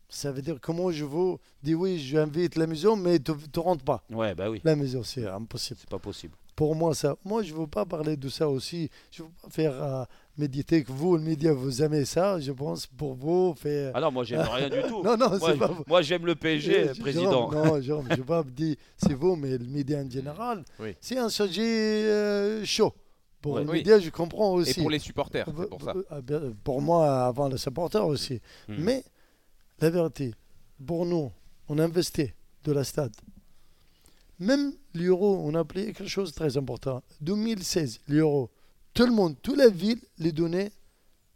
ça 0.08 0.32
veut 0.32 0.42
dire 0.42 0.56
comment 0.60 0.90
je 0.90 1.04
veux 1.04 1.36
dire 1.62 1.78
oui, 1.78 1.96
j'invite 1.98 2.56
la 2.56 2.66
maison, 2.66 2.96
mais 2.96 3.20
tu 3.20 3.30
ne 3.30 3.60
rentres 3.60 3.84
pas. 3.84 4.02
ouais, 4.10 4.34
bah 4.34 4.50
oui, 4.50 4.60
La 4.64 4.74
maison, 4.74 5.04
c'est 5.04 5.24
impossible 5.28 5.78
c'est 5.80 5.88
pas 5.88 6.00
possible. 6.00 6.34
pour 6.56 6.74
moi 6.74 6.94
ça. 6.96 7.16
Moi, 7.24 7.42
je 7.44 7.54
ne 7.54 7.58
veux 7.60 7.66
pas 7.68 7.86
parler 7.86 8.16
de 8.16 8.28
ça 8.28 8.48
aussi. 8.48 8.90
Je 9.12 9.22
ne 9.22 9.28
veux 9.28 9.32
pas 9.42 9.50
faire 9.50 9.72
euh, 9.82 10.04
méditer 10.36 10.82
que 10.82 10.90
vous, 10.90 11.16
le 11.16 11.22
média, 11.22 11.52
vous 11.52 11.80
aimez 11.82 12.04
ça. 12.04 12.40
Je 12.40 12.50
pense 12.50 12.86
pour 12.88 13.14
vous 13.14 13.54
faire. 13.56 13.92
Ah 13.94 14.00
non, 14.00 14.10
moi 14.10 14.24
j'aime 14.24 14.40
rien 14.40 14.68
du 14.68 14.82
tout. 14.88 15.02
non, 15.04 15.16
non, 15.16 15.28
moi, 15.38 15.38
c'est 15.52 15.58
pas 15.58 15.68
vous. 15.68 15.84
moi, 15.86 16.02
j'aime 16.02 16.26
le 16.26 16.34
PSG, 16.34 16.86
Eh, 16.96 16.98
président. 17.00 17.30
Jérôme, 17.50 17.54
non, 17.54 17.80
Jérôme, 17.80 18.06
je 18.08 18.14
ne 18.14 18.18
veux 18.18 18.24
pas 18.24 18.42
dire 18.42 18.74
c'est 18.96 19.14
vous, 19.14 19.36
mais 19.36 19.56
le 19.58 19.64
média 19.66 19.98
en 20.00 20.10
général, 20.10 20.64
Oui. 20.80 20.96
c'est 21.00 21.18
un 21.18 21.28
sujet 21.28 21.62
euh, 21.62 22.64
chaud. 22.64 22.92
Pour 23.40 23.54
Ouais. 23.54 23.64
le 23.64 23.70
Oui. 23.70 23.78
média, 23.78 23.98
je 23.98 24.10
comprends 24.10 24.58
Et 24.58 24.62
aussi. 24.62 24.80
pour 24.80 24.90
les 24.90 24.98
supporters, 24.98 25.46
c'est 25.46 25.68
pour 25.68 25.80
ça. 25.82 25.94
Bien, 26.22 26.52
Pour 26.62 26.82
moi, 26.82 27.24
avant 27.26 27.48
les 27.48 27.56
supporters 27.58 28.06
aussi. 28.06 28.40
Hmm. 28.68 28.76
Mais 28.78 29.04
la 29.80 29.88
vérité, 29.90 30.34
pour 30.86 31.06
nous, 31.06 31.32
on 31.68 31.78
investit 31.78 32.32
de 32.64 32.72
la 32.72 32.84
stade. 32.84 33.14
Même 34.38 34.72
l'euro, 34.94 35.38
on 35.44 35.54
a 35.54 35.60
appelé 35.60 35.92
quelque 35.92 36.08
chose 36.08 36.30
de 36.30 36.34
très 36.34 36.56
important. 36.56 37.02
2016, 37.20 38.00
l'euro. 38.08 38.50
Tout 38.94 39.06
le 39.06 39.12
monde, 39.12 39.36
toute 39.42 39.56
la 39.56 39.68
ville, 39.68 40.00
les 40.18 40.32
donnait 40.32 40.72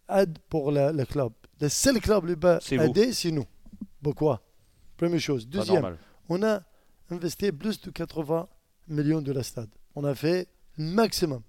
aide 0.08 0.38
pour 0.48 0.70
la- 0.72 0.92
le 0.92 1.04
club. 1.04 1.32
Le 1.60 1.68
seul 1.68 2.00
club 2.00 2.58
qui 2.60 2.76
vous. 2.76 2.82
aidé, 2.82 3.12
c'est 3.12 3.30
nous. 3.30 3.44
Pourquoi? 4.02 4.42
Première 4.96 5.20
chose. 5.20 5.46
Deuxième, 5.46 5.96
on 6.28 6.42
a 6.42 6.60
investi 7.10 7.52
plus 7.52 7.80
de 7.80 7.90
80 7.90 8.48
millions 8.88 9.22
de 9.22 9.32
la 9.32 9.42
stade. 9.42 9.70
On 9.94 10.04
a 10.04 10.14
fait 10.14 10.48
le 10.76 10.84
maximum. 10.84 11.42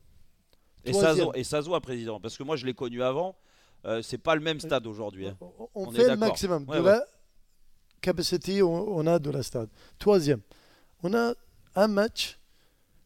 Et 0.86 0.93
ça, 0.93 1.00
se 1.00 1.04
Troisième. 1.04 1.26
voit- 1.26 1.38
et 1.38 1.43
ça 1.43 1.62
se 1.62 1.67
voit, 1.67 1.82
président, 1.82 2.19
parce 2.19 2.38
que 2.38 2.43
moi 2.43 2.56
je 2.56 2.65
l'ai 2.65 2.74
connu 2.74 3.02
avant. 3.04 3.36
euh, 3.86 4.02
c'est 4.02 4.17
pas 4.17 4.36
le 4.36 4.41
même 4.41 4.60
stade 4.60 4.86
aujourd'hui. 4.88 5.28
hein. 5.28 5.38
On, 5.41 5.52
on 5.60 5.88
On 5.88 5.91
est 5.93 5.95
fait 5.98 6.10
le 6.10 6.17
maximum 6.17 6.65
Ouais, 6.67 6.78
de 6.78 6.82
ouais. 6.82 6.89
la 6.91 7.06
capacité 8.02 8.62
on, 8.63 8.95
on 8.98 9.06
a 9.08 9.19
de 9.19 9.30
la 9.32 9.43
stade. 9.43 9.69
Troisième, 10.00 10.41
on 11.04 11.13
a 11.13 11.34
un 11.76 11.88
match, 11.88 12.39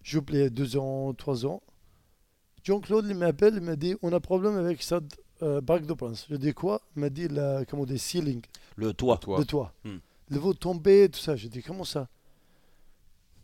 je 0.04 0.20
plais 0.20 0.50
deux 0.50 0.78
ans, 0.78 1.14
trois 1.14 1.46
ans. 1.46 1.62
Jean-Claude 2.64 3.06
il 3.10 3.16
m'appelle, 3.16 3.56
il 3.56 3.62
m'a 3.62 3.76
dit 3.76 3.96
on 4.02 4.12
a 4.14 4.20
problème 4.20 4.58
avec 4.58 4.82
stade 4.84 5.12
euh, 5.42 5.62
Parc 5.62 5.86
de 5.86 5.94
Prince. 5.94 6.26
Je 6.30 6.36
dis 6.36 6.54
quoi? 6.54 6.82
Il 6.96 7.00
m'a 7.00 7.10
dit 7.10 7.28
la, 7.30 7.64
comment 7.66 7.84
on 7.84 7.86
dit, 7.86 7.98
ceiling, 8.00 8.42
Le 8.76 8.94
toit. 8.94 9.18
Toi. 9.18 9.40
le 9.40 9.46
toit. 9.46 9.74
Hmm. 9.86 9.98
Le 10.30 10.38
veau 10.38 10.54
tomber, 10.54 11.10
tout 11.10 11.20
ça. 11.20 11.36
Je 11.38 11.48
dis 11.48 11.64
comment 11.64 11.86
ça? 11.86 12.08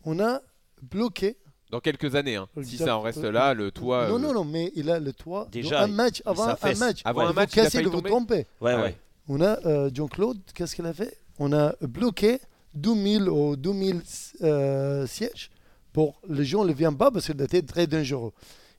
On 0.03 0.19
a 0.19 0.41
bloqué. 0.81 1.37
Dans 1.75 1.81
quelques 1.81 2.15
années, 2.15 2.37
hein. 2.37 2.47
si 2.63 2.77
ça 2.77 2.97
en 2.97 3.01
reste 3.01 3.21
là, 3.23 3.53
le 3.53 3.69
toit. 3.69 4.07
non, 4.07 4.15
euh, 4.15 4.19
non, 4.19 4.33
non, 4.33 4.45
mais 4.45 4.71
il 4.75 4.89
a 4.89 4.97
le 4.97 5.11
toit. 5.11 5.49
Déjà, 5.51 5.83
un 5.83 5.87
match 5.87 6.21
il 6.25 6.29
avant 6.29 6.55
un 6.61 6.73
match. 6.75 7.01
Avant 7.03 7.19
Ouais, 7.23 7.27
un 7.27 7.33
match, 7.33 7.51
il 7.53 7.89
trompez. 8.01 8.47
Ouais, 8.61 8.71
Ah 8.71 8.75
ouais. 8.77 8.81
ouais. 8.83 8.97
On 9.27 9.41
a 9.41 9.59
euh, 9.65 9.89
Jean-Claude, 9.93 10.39
qu'est-ce 10.53 10.73
qu'il 10.73 10.85
a 10.85 10.93
fait? 10.93 11.17
On 11.37 11.51
a 11.51 11.75
bloqué 11.81 12.39
2000 12.75 13.27
ou 13.29 13.57
2000 13.57 14.01
euh, 14.43 15.05
sièges 15.05 15.49
pour 15.91 16.21
les 16.29 16.45
gens 16.45 16.63
ne 16.63 16.71
viennent 16.71 16.95
pas 16.97 17.11
parce 17.11 17.25
qu'il 17.25 17.41
était 17.41 17.61
très 17.61 17.87
dangereux. 17.87 18.31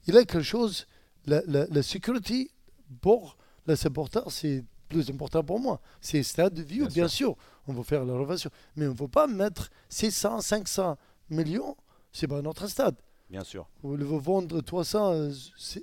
Il 0.06 0.16
a 0.16 0.24
quelque 0.24 0.42
chose, 0.42 0.86
la, 1.26 1.42
la, 1.46 1.66
la 1.66 1.82
sécurité 1.82 2.50
pour 3.02 3.36
les 3.66 3.76
supporters, 3.76 4.30
c'est 4.30 4.64
plus 4.88 5.10
important 5.10 5.42
pour 5.44 5.60
moi. 5.60 5.80
C'est 6.00 6.22
stade 6.22 6.54
de 6.54 6.62
view, 6.62 6.86
Bien 6.86 6.94
bien, 6.94 7.08
sûr. 7.08 7.36
On 7.66 7.74
va 7.74 7.82
faire 7.82 8.04
la 8.06 8.14
rénovation. 8.14 8.48
Mais 8.76 8.86
on 8.86 8.92
ne 8.92 8.96
va 8.96 9.08
pas 9.08 9.26
mettre 9.26 9.68
600, 9.90 10.40
500 10.40 10.96
millions, 11.28 11.76
c'est 12.16 12.26
pas 12.26 12.40
notre 12.40 12.66
stade. 12.66 12.96
Bien 13.28 13.44
sûr. 13.44 13.68
On 13.82 13.90
veut 13.90 14.18
vendre 14.18 14.60
300, 14.60 15.12
euh, 15.12 15.30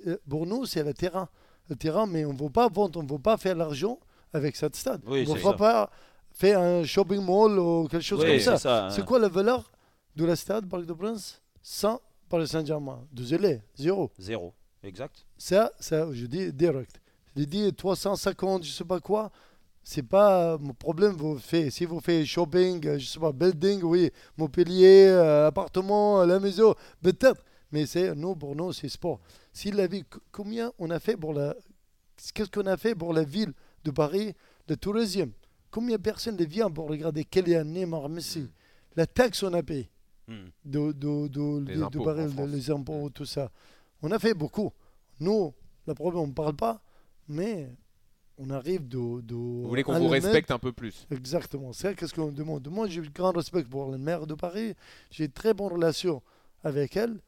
euh, 0.06 0.16
pour 0.28 0.46
nous, 0.46 0.66
c'est 0.66 0.82
le 0.82 0.92
terrain. 0.92 1.28
Le 1.68 1.76
terrain, 1.76 2.06
mais 2.06 2.24
on 2.24 2.32
ne 2.32 2.38
veut 2.38 2.50
pas 2.50 2.68
vendre, 2.68 2.98
on 2.98 3.02
ne 3.02 3.08
veut 3.08 3.18
pas 3.18 3.36
faire 3.36 3.54
l'argent 3.54 3.98
avec 4.32 4.56
cette 4.56 4.74
stade. 4.74 5.00
Oui, 5.06 5.24
on 5.28 5.34
ne 5.34 5.38
ça. 5.38 5.52
pas 5.52 5.90
faire 6.32 6.58
un 6.58 6.84
shopping 6.84 7.24
mall 7.24 7.58
ou 7.58 7.86
quelque 7.88 8.02
chose 8.02 8.20
Oui, 8.22 8.30
comme 8.32 8.40
ça. 8.40 8.58
ça. 8.58 8.88
C'est 8.90 9.02
hein. 9.02 9.04
quoi 9.04 9.18
la 9.18 9.28
valeur 9.28 9.70
de 10.16 10.24
la 10.24 10.34
stade 10.34 10.68
Parc 10.68 10.84
de 10.84 10.92
Prince 10.92 11.40
sans 11.62 12.00
Paris 12.28 12.48
Saint-Germain 12.48 13.06
Désolé, 13.12 13.62
zéro. 13.76 14.10
Zéro. 14.18 14.52
Exact. 14.82 15.24
Ça, 15.38 15.70
ça, 15.78 16.12
je 16.12 16.26
dis 16.26 16.52
direct. 16.52 17.00
Je 17.36 17.44
dis 17.44 17.72
350, 17.72 18.64
je 18.64 18.72
sais 18.72 18.84
pas 18.84 19.00
quoi. 19.00 19.30
C'est 19.84 20.02
pas 20.02 20.56
mon 20.58 20.72
problème. 20.72 21.12
Vous 21.12 21.38
faites, 21.38 21.70
si 21.70 21.84
vous 21.84 22.00
faites 22.00 22.24
shopping, 22.24 22.84
euh, 22.86 22.98
je 22.98 23.06
sais 23.06 23.20
pas, 23.20 23.32
building, 23.32 23.82
oui, 23.82 24.10
Montpellier, 24.38 25.06
euh, 25.08 25.46
appartement, 25.46 26.24
la 26.24 26.40
maison, 26.40 26.74
peut-être. 27.02 27.44
Mais 27.70 27.84
c'est 27.86 28.14
nous 28.14 28.34
pour 28.34 28.56
nous, 28.56 28.72
c'est 28.72 28.88
sport. 28.88 29.20
Si 29.52 29.70
la 29.70 29.86
ville, 29.86 30.04
combien 30.32 30.72
on 30.78 30.90
a 30.90 30.98
fait 30.98 31.16
pour 31.16 31.34
la, 31.34 31.54
qu'est-ce 32.32 32.50
qu'on 32.50 32.66
a 32.66 32.76
fait 32.76 32.94
pour 32.94 33.12
la 33.12 33.24
ville 33.24 33.52
de 33.84 33.90
Paris, 33.90 34.34
le 34.68 34.76
tourisme? 34.76 35.30
Combien 35.70 35.96
de 35.96 36.02
personnes 36.02 36.36
viennent 36.36 36.72
pour 36.72 36.88
regarder 36.88 37.24
Kylian, 37.24 37.64
Neymar, 37.64 38.08
Messi? 38.08 38.48
La 38.96 39.06
taxe 39.06 39.42
on 39.42 39.52
a 39.52 39.62
payé 39.62 39.90
Hmm. 40.26 40.46
de, 40.64 40.92
de, 40.92 41.28
de, 41.28 41.70
Les 41.70 41.82
impôts 41.82 42.02
Paris, 42.02 42.32
les 42.48 42.70
impôts, 42.70 43.10
tout 43.10 43.26
ça. 43.26 43.50
On 44.00 44.10
a 44.10 44.18
fait 44.18 44.32
beaucoup. 44.32 44.72
Nous, 45.20 45.52
le 45.86 45.92
problème, 45.92 46.22
on 46.22 46.26
ne 46.28 46.32
parle 46.32 46.56
pas, 46.56 46.80
mais 47.28 47.68
on 48.38 48.50
arrive 48.50 48.86
de. 48.88 49.20
de 49.20 49.34
Vous 49.34 49.68
voulez 49.68 49.82
qu'on 49.82 49.98
vous 49.98 50.08
respecte 50.08 50.50
un 50.50 50.58
peu 50.58 50.72
plus 50.72 51.06
Exactement. 51.10 51.72
C'est 51.72 51.94
qu'est-ce 51.94 52.14
qu'on 52.14 52.32
demande. 52.32 52.66
Moi, 52.68 52.88
j'ai 52.88 53.00
grand 53.02 53.32
respect 53.32 53.64
pour 53.64 53.90
le 53.90 53.98
maire 53.98 54.26
de 54.26 54.34
Paris. 54.34 54.74
J'ai 55.10 55.28
très 55.28 55.54
bonne 55.54 55.72
relation 55.72 56.22
avec 56.62 56.96
elle. 56.96 57.20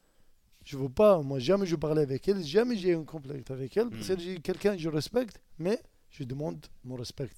Je 0.65 0.77
veux 0.77 0.89
pas, 0.89 1.21
moi, 1.21 1.39
jamais 1.39 1.65
je 1.65 1.77
parlais 1.77 2.01
avec 2.01 2.27
elle, 2.27 2.43
jamais 2.43 2.75
j'ai 2.75 2.93
un 2.93 3.03
conflit 3.05 3.41
avec 3.49 3.77
elle. 3.77 3.89
Parce 3.89 4.07
que 4.07 4.13
Mm. 4.13 4.19
j'ai 4.19 4.39
quelqu'un 4.39 4.73
que 4.75 4.81
je 4.81 4.89
respecte, 4.89 5.39
mais 5.57 5.79
je 6.09 6.23
demande 6.25 6.65
mon 6.83 6.95
respect. 6.95 7.29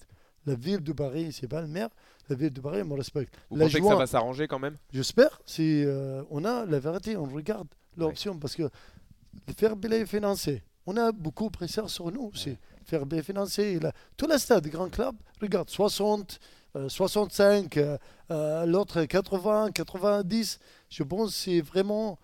La 0.48 0.56
ville 0.56 0.82
de 0.82 0.94
Paris, 0.94 1.32
c'est 1.32 1.48
pas 1.48 1.62
le 1.62 1.68
maire. 1.68 1.90
La 2.28 2.36
ville 2.36 2.52
de 2.52 2.60
Paris 2.62 2.84
me 2.84 2.94
respecte. 2.96 3.36
Vous 3.52 3.58
La 3.58 3.66
pensez 3.66 3.82
que 3.82 3.86
ça 3.86 3.96
va 3.96 4.08
s'arranger 4.08 4.48
quand 4.48 4.58
même? 4.58 4.78
J'espère, 4.92 5.40
si 5.46 5.84
euh, 5.86 6.24
on 6.32 6.44
a 6.44 6.66
la 6.66 6.80
vérité, 6.80 7.18
on 7.18 7.26
regarde 7.26 7.68
l'option 7.98 8.40
parce 8.40 8.56
que 8.56 8.64
le 8.64 9.54
fair 9.56 9.78
play 9.78 10.06
financier, 10.08 10.64
on 10.88 10.98
a 10.98 11.12
beaucoup 11.12 11.52
pressé 11.52 11.82
sur 11.88 12.12
nous 12.12 12.32
aussi. 12.34 12.58
Play 12.98 13.24
financier, 13.24 13.80
a, 13.86 13.92
tout 14.18 14.28
le 14.28 14.38
stade, 14.38 14.68
grand 14.68 14.90
club, 14.90 15.16
regarde, 15.42 15.70
60, 15.70 16.40
euh, 16.76 16.90
65, 16.90 17.78
euh, 17.78 17.98
euh, 18.32 18.66
l'autre 18.66 19.04
80, 19.04 19.72
90. 19.72 20.60
Je 20.90 21.04
pense 21.04 21.30
que 21.30 21.36
c'est 21.36 21.62
vraiment. 21.62 22.20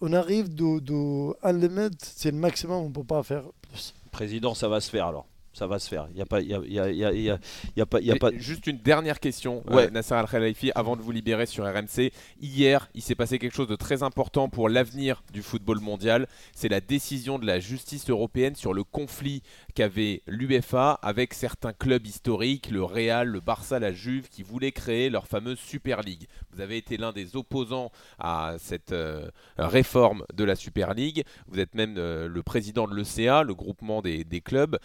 On 0.00 0.12
arrive 0.12 0.54
de, 0.54 0.78
de 0.80 1.34
un 1.42 1.52
limite, 1.52 2.04
c'est 2.04 2.30
le 2.30 2.36
maximum, 2.36 2.76
on 2.76 2.88
ne 2.88 2.92
peut 2.94 3.04
pas 3.04 3.22
faire 3.22 3.44
plus. 3.62 3.94
Président, 4.10 4.54
ça 4.54 4.68
va 4.68 4.80
se 4.80 4.90
faire 4.90 5.06
alors. 5.06 5.26
Ça 5.56 5.66
va 5.66 5.78
se 5.78 5.88
faire. 5.88 6.06
Il 6.10 6.16
n'y 6.16 6.20
a 6.20 6.26
pas. 6.26 6.42
Il 6.42 6.48
y 6.48 6.54
a, 6.54 6.90
y 6.90 7.00
y 7.00 7.30
y 7.30 7.84
pas. 7.86 7.98
il 8.00 8.06
y 8.06 8.12
a 8.12 8.16
pas... 8.16 8.30
Juste 8.36 8.66
une 8.66 8.76
dernière 8.76 9.20
question, 9.20 9.64
euh. 9.70 9.88
Nasser 9.88 10.12
Al-Khelaifi, 10.12 10.70
avant 10.74 10.96
de 10.96 11.00
vous 11.00 11.12
libérer 11.12 11.46
sur 11.46 11.64
RMC. 11.64 12.12
Hier, 12.42 12.90
il 12.94 13.00
s'est 13.00 13.14
passé 13.14 13.38
quelque 13.38 13.54
chose 13.54 13.66
de 13.66 13.74
très 13.74 14.02
important 14.02 14.50
pour 14.50 14.68
l'avenir 14.68 15.22
du 15.32 15.40
football 15.40 15.80
mondial. 15.80 16.26
C'est 16.54 16.68
la 16.68 16.82
décision 16.82 17.38
de 17.38 17.46
la 17.46 17.58
justice 17.58 18.10
européenne 18.10 18.54
sur 18.54 18.74
le 18.74 18.84
conflit 18.84 19.42
qu'avait 19.74 20.20
l'UEFA 20.26 20.98
avec 21.00 21.32
certains 21.32 21.72
clubs 21.72 22.06
historiques, 22.06 22.68
le 22.70 22.84
Real, 22.84 23.26
le 23.26 23.40
Barça, 23.40 23.78
la 23.78 23.94
Juve, 23.94 24.28
qui 24.28 24.42
voulaient 24.42 24.72
créer 24.72 25.08
leur 25.08 25.26
fameuse 25.26 25.58
Super 25.58 26.02
League. 26.02 26.26
Vous 26.52 26.60
avez 26.60 26.76
été 26.76 26.98
l'un 26.98 27.12
des 27.12 27.34
opposants 27.34 27.90
à 28.18 28.56
cette 28.58 28.92
euh, 28.92 29.30
réforme 29.56 30.26
de 30.34 30.44
la 30.44 30.54
Super 30.54 30.92
League. 30.92 31.24
Vous 31.48 31.60
êtes 31.60 31.74
même 31.74 31.94
euh, 31.96 32.28
le 32.28 32.42
président 32.42 32.86
de 32.86 32.94
l'ECA, 32.94 33.42
le 33.42 33.54
groupement 33.54 34.02
des, 34.02 34.22
des 34.22 34.42
clubs. 34.42 34.78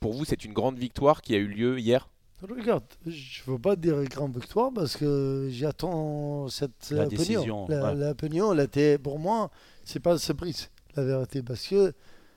Pour 0.00 0.12
vous, 0.12 0.17
c'est 0.24 0.44
une 0.44 0.52
grande 0.52 0.78
victoire 0.78 1.22
qui 1.22 1.34
a 1.34 1.38
eu 1.38 1.46
lieu 1.48 1.78
hier 1.78 2.08
Regarde, 2.40 2.84
je 3.04 3.42
ne 3.46 3.52
veux 3.52 3.58
pas 3.58 3.74
dire 3.74 4.00
grande 4.04 4.36
victoire 4.38 4.70
parce 4.72 4.96
que 4.96 5.48
j'attends 5.50 6.48
cette 6.48 6.90
La 6.92 7.06
opinion. 7.06 7.18
décision, 7.18 7.66
La- 7.68 7.94
ouais. 7.94 8.52
Elle 8.52 8.60
était, 8.60 8.96
pour 8.96 9.18
moi, 9.18 9.50
c'est 9.82 9.98
pas 9.98 10.12
une 10.12 10.18
surprise, 10.18 10.70
la 10.94 11.02
vérité, 11.04 11.42
parce 11.42 11.66
que 11.66 11.92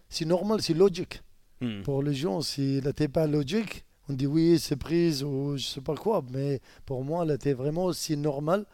c'est 0.10 0.26
normal, 0.26 0.60
c'est 0.64 0.74
logique. 0.74 1.22
Hmm. 1.62 1.84
Pour 1.84 2.02
les 2.02 2.16
gens, 2.16 2.42
s'il 2.42 2.84
n'était 2.84 3.08
pas 3.10 3.28
logique, 3.28 3.86
on 4.10 4.14
dit 4.14 4.26
oui, 4.26 4.58
c'est 4.58 4.76
prise 4.76 5.24
ou 5.24 5.56
je 5.58 5.64
sais 5.66 5.82
pas 5.82 5.94
quoi, 5.96 6.24
mais 6.32 6.60
pour 6.88 7.04
moi, 7.04 7.24
elle 7.24 7.32
était 7.36 7.54
vraiment 7.54 7.86
aussi 7.86 8.18
normal. 8.18 8.66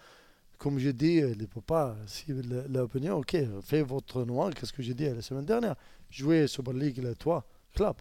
Comme 0.57 0.79
je 0.79 0.89
dis, 0.91 1.15
il 1.17 1.37
ne 1.37 1.45
peut 1.45 1.59
pas, 1.61 1.97
si 2.07 2.25
la- 2.29 2.67
l'opinion, 2.69 3.17
ok, 3.17 3.35
faites 3.63 3.85
votre 3.85 4.23
noir, 4.23 4.51
qu'est-ce 4.55 4.71
que 4.71 4.81
j'ai 4.81 4.93
dit 4.93 5.03
la 5.05 5.21
semaine 5.21 5.45
dernière? 5.45 5.75
Jouer 6.09 6.47
Super 6.47 6.73
League, 6.73 7.01
toi, 7.19 7.45
club, 7.75 7.95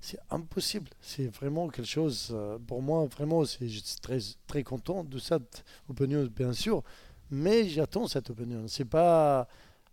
c'est 0.00 0.18
impossible. 0.30 0.88
C'est 1.00 1.26
vraiment 1.28 1.68
quelque 1.68 1.86
chose, 1.88 2.28
euh, 2.32 2.58
pour 2.66 2.82
moi, 2.82 3.06
vraiment, 3.06 3.44
c'est, 3.44 3.68
je 3.68 3.80
suis 3.80 3.96
très, 4.00 4.18
très 4.46 4.62
content 4.62 5.04
de 5.04 5.18
cette 5.18 5.64
opinion, 5.88 6.26
bien 6.34 6.52
sûr, 6.52 6.82
mais 7.30 7.68
j'attends 7.68 8.06
cette 8.08 8.30
opinion. 8.30 8.64
C'est 8.66 8.84
pas, 8.84 9.46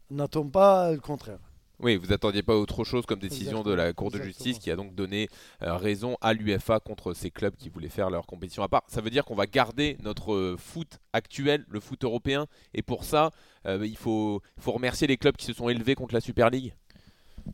n'attends 0.09 0.47
pas 0.47 0.91
le 0.91 0.99
contraire. 0.99 1.39
Oui, 1.79 1.95
vous 1.95 2.11
attendiez 2.11 2.41
pas 2.41 2.55
autre 2.55 2.83
chose 2.83 3.05
comme 3.05 3.19
décision 3.19 3.61
de 3.61 3.71
la 3.71 3.93
Cour 3.93 4.09
de 4.09 4.17
Exactement. 4.17 4.33
justice 4.45 4.57
qui 4.57 4.71
a 4.71 4.75
donc 4.75 4.95
donné 4.95 5.29
euh, 5.61 5.75
raison 5.75 6.17
à 6.21 6.33
l'UFA 6.33 6.79
contre 6.79 7.13
ces 7.13 7.29
clubs 7.29 7.55
qui 7.55 7.69
voulaient 7.69 7.87
faire 7.87 8.09
leur 8.09 8.25
compétition 8.25 8.63
à 8.63 8.67
part. 8.67 8.81
Ça 8.87 8.99
veut 8.99 9.11
dire 9.11 9.25
qu'on 9.25 9.35
va 9.35 9.45
garder 9.45 9.95
notre 10.01 10.33
euh, 10.33 10.57
foot 10.57 10.97
actuel, 11.13 11.65
le 11.69 11.79
foot 11.79 12.03
européen, 12.03 12.47
et 12.73 12.81
pour 12.81 13.03
ça, 13.03 13.29
euh, 13.67 13.85
il 13.85 13.95
faut, 13.95 14.41
faut 14.57 14.71
remercier 14.71 15.05
les 15.05 15.17
clubs 15.17 15.35
qui 15.37 15.45
se 15.45 15.53
sont 15.53 15.69
élevés 15.69 15.93
contre 15.93 16.15
la 16.15 16.21
Super 16.21 16.49
League. 16.49 16.73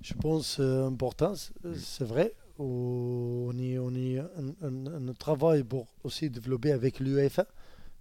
Je 0.01 0.13
pense 0.13 0.57
important, 0.61 1.35
c'est- 1.35 1.51
c'est 1.77 2.05
vrai. 2.05 2.33
On 2.59 3.51
y, 3.57 3.77
on 3.79 3.89
y 3.91 4.17
un, 4.19 4.27
un- 4.61 5.07
un 5.09 5.13
travail 5.13 5.63
pour 5.63 5.87
aussi 6.03 6.29
développer 6.29 6.71
avec 6.71 6.99
l'UEFA, 6.99 7.45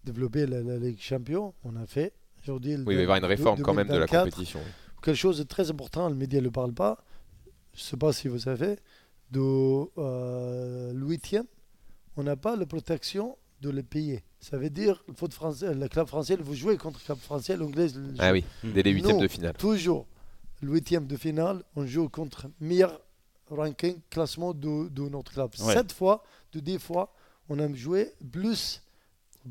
développer 0.04 0.46
la, 0.46 0.60
la 0.62 0.76
Ligue 0.78 1.00
Champion. 1.00 1.54
On 1.64 1.74
a 1.76 1.86
fait. 1.86 2.12
Aujourd'hui, 2.42 2.74
Oui, 2.76 2.80
il 2.80 2.86
va 2.86 2.92
y 2.94 3.02
avoir 3.02 3.18
une 3.18 3.24
réforme 3.24 3.62
quand 3.62 3.72
même 3.74 3.86
de 3.88 3.92
la 3.94 4.06
2024, 4.06 4.24
compétition. 4.30 4.60
Quelque 5.02 5.16
chose 5.16 5.38
de 5.38 5.44
très 5.44 5.70
important, 5.70 6.08
le 6.08 6.14
média 6.14 6.40
ne 6.40 6.44
le 6.44 6.50
parle 6.50 6.72
pas. 6.74 7.02
Je 7.74 7.80
ne 7.80 7.84
sais 7.84 7.96
pas 7.96 8.12
si 8.12 8.28
vous 8.28 8.40
savez. 8.40 8.76
De 9.30 9.40
euh, 9.98 10.92
on 12.16 12.22
n'a 12.22 12.36
pas 12.36 12.56
la 12.56 12.66
protection 12.66 13.38
de 13.62 13.70
le 13.70 13.82
payer. 13.82 14.22
Ça 14.40 14.58
veut 14.58 14.68
dire 14.70 15.02
le 15.08 15.14
foot 15.14 15.32
français, 15.32 15.72
le 15.72 15.88
club 15.88 16.06
français, 16.08 16.36
vous 16.36 16.54
jouez 16.54 16.76
contre 16.76 16.98
le 17.00 17.04
club 17.06 17.18
français, 17.18 17.56
l'anglais. 17.56 17.86
Ah 18.18 18.32
oui, 18.32 18.44
dès 18.62 18.82
les 18.82 18.90
huitièmes 18.90 19.18
de 19.20 19.28
finale. 19.28 19.54
toujours 19.56 20.06
le 20.60 20.72
huitième 20.72 21.06
de 21.06 21.16
finale, 21.16 21.62
on 21.76 21.86
joue 21.86 22.08
contre 22.08 22.48
meilleur 22.60 23.00
ranking, 23.54 24.00
classement 24.10 24.52
de, 24.54 24.88
de 24.88 25.08
notre 25.08 25.32
club. 25.32 25.50
Ouais. 25.60 25.74
Sept 25.74 25.92
fois, 25.92 26.22
de 26.52 26.60
dix 26.60 26.78
fois, 26.78 27.12
on 27.48 27.58
a 27.58 27.72
joué 27.74 28.12
plus, 28.30 28.82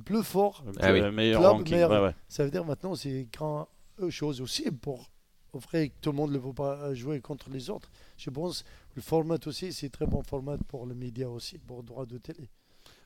plus 0.06 0.24
fort. 0.24 0.64
Ah 0.80 0.92
oui. 0.92 1.02
Le 1.02 1.12
meilleur 1.12 1.40
Club, 1.42 1.52
ranking. 1.52 1.74
meilleur- 1.74 1.92
ouais, 1.92 2.00
ouais. 2.08 2.16
Ça 2.28 2.44
veut 2.44 2.52
dire 2.52 2.66
maintenant, 2.66 2.96
c'est 2.96 3.28
grand 3.32 3.68
euh, 4.00 4.10
chose 4.10 4.42
aussi 4.42 4.70
pour 4.72 5.10
offrir 5.54 5.88
que 5.90 5.94
tout 6.02 6.12
le 6.12 6.16
monde 6.18 6.32
ne 6.32 6.38
veut 6.38 6.54
pas 6.54 6.76
euh, 6.78 6.96
jouer 6.96 7.20
contre 7.20 7.50
les 7.50 7.70
autres. 7.70 7.90
Je 8.18 8.30
pense 8.30 8.64
le 8.96 9.02
format 9.02 9.38
aussi, 9.46 9.74
c'est 9.74 9.90
très 9.90 10.06
bon 10.06 10.24
format 10.24 10.58
pour 10.68 10.86
les 10.86 10.96
médias 10.96 11.28
aussi, 11.28 11.58
pour 11.58 11.78
le 11.78 11.84
droit 11.84 12.06
de 12.06 12.18
télé. 12.18 12.50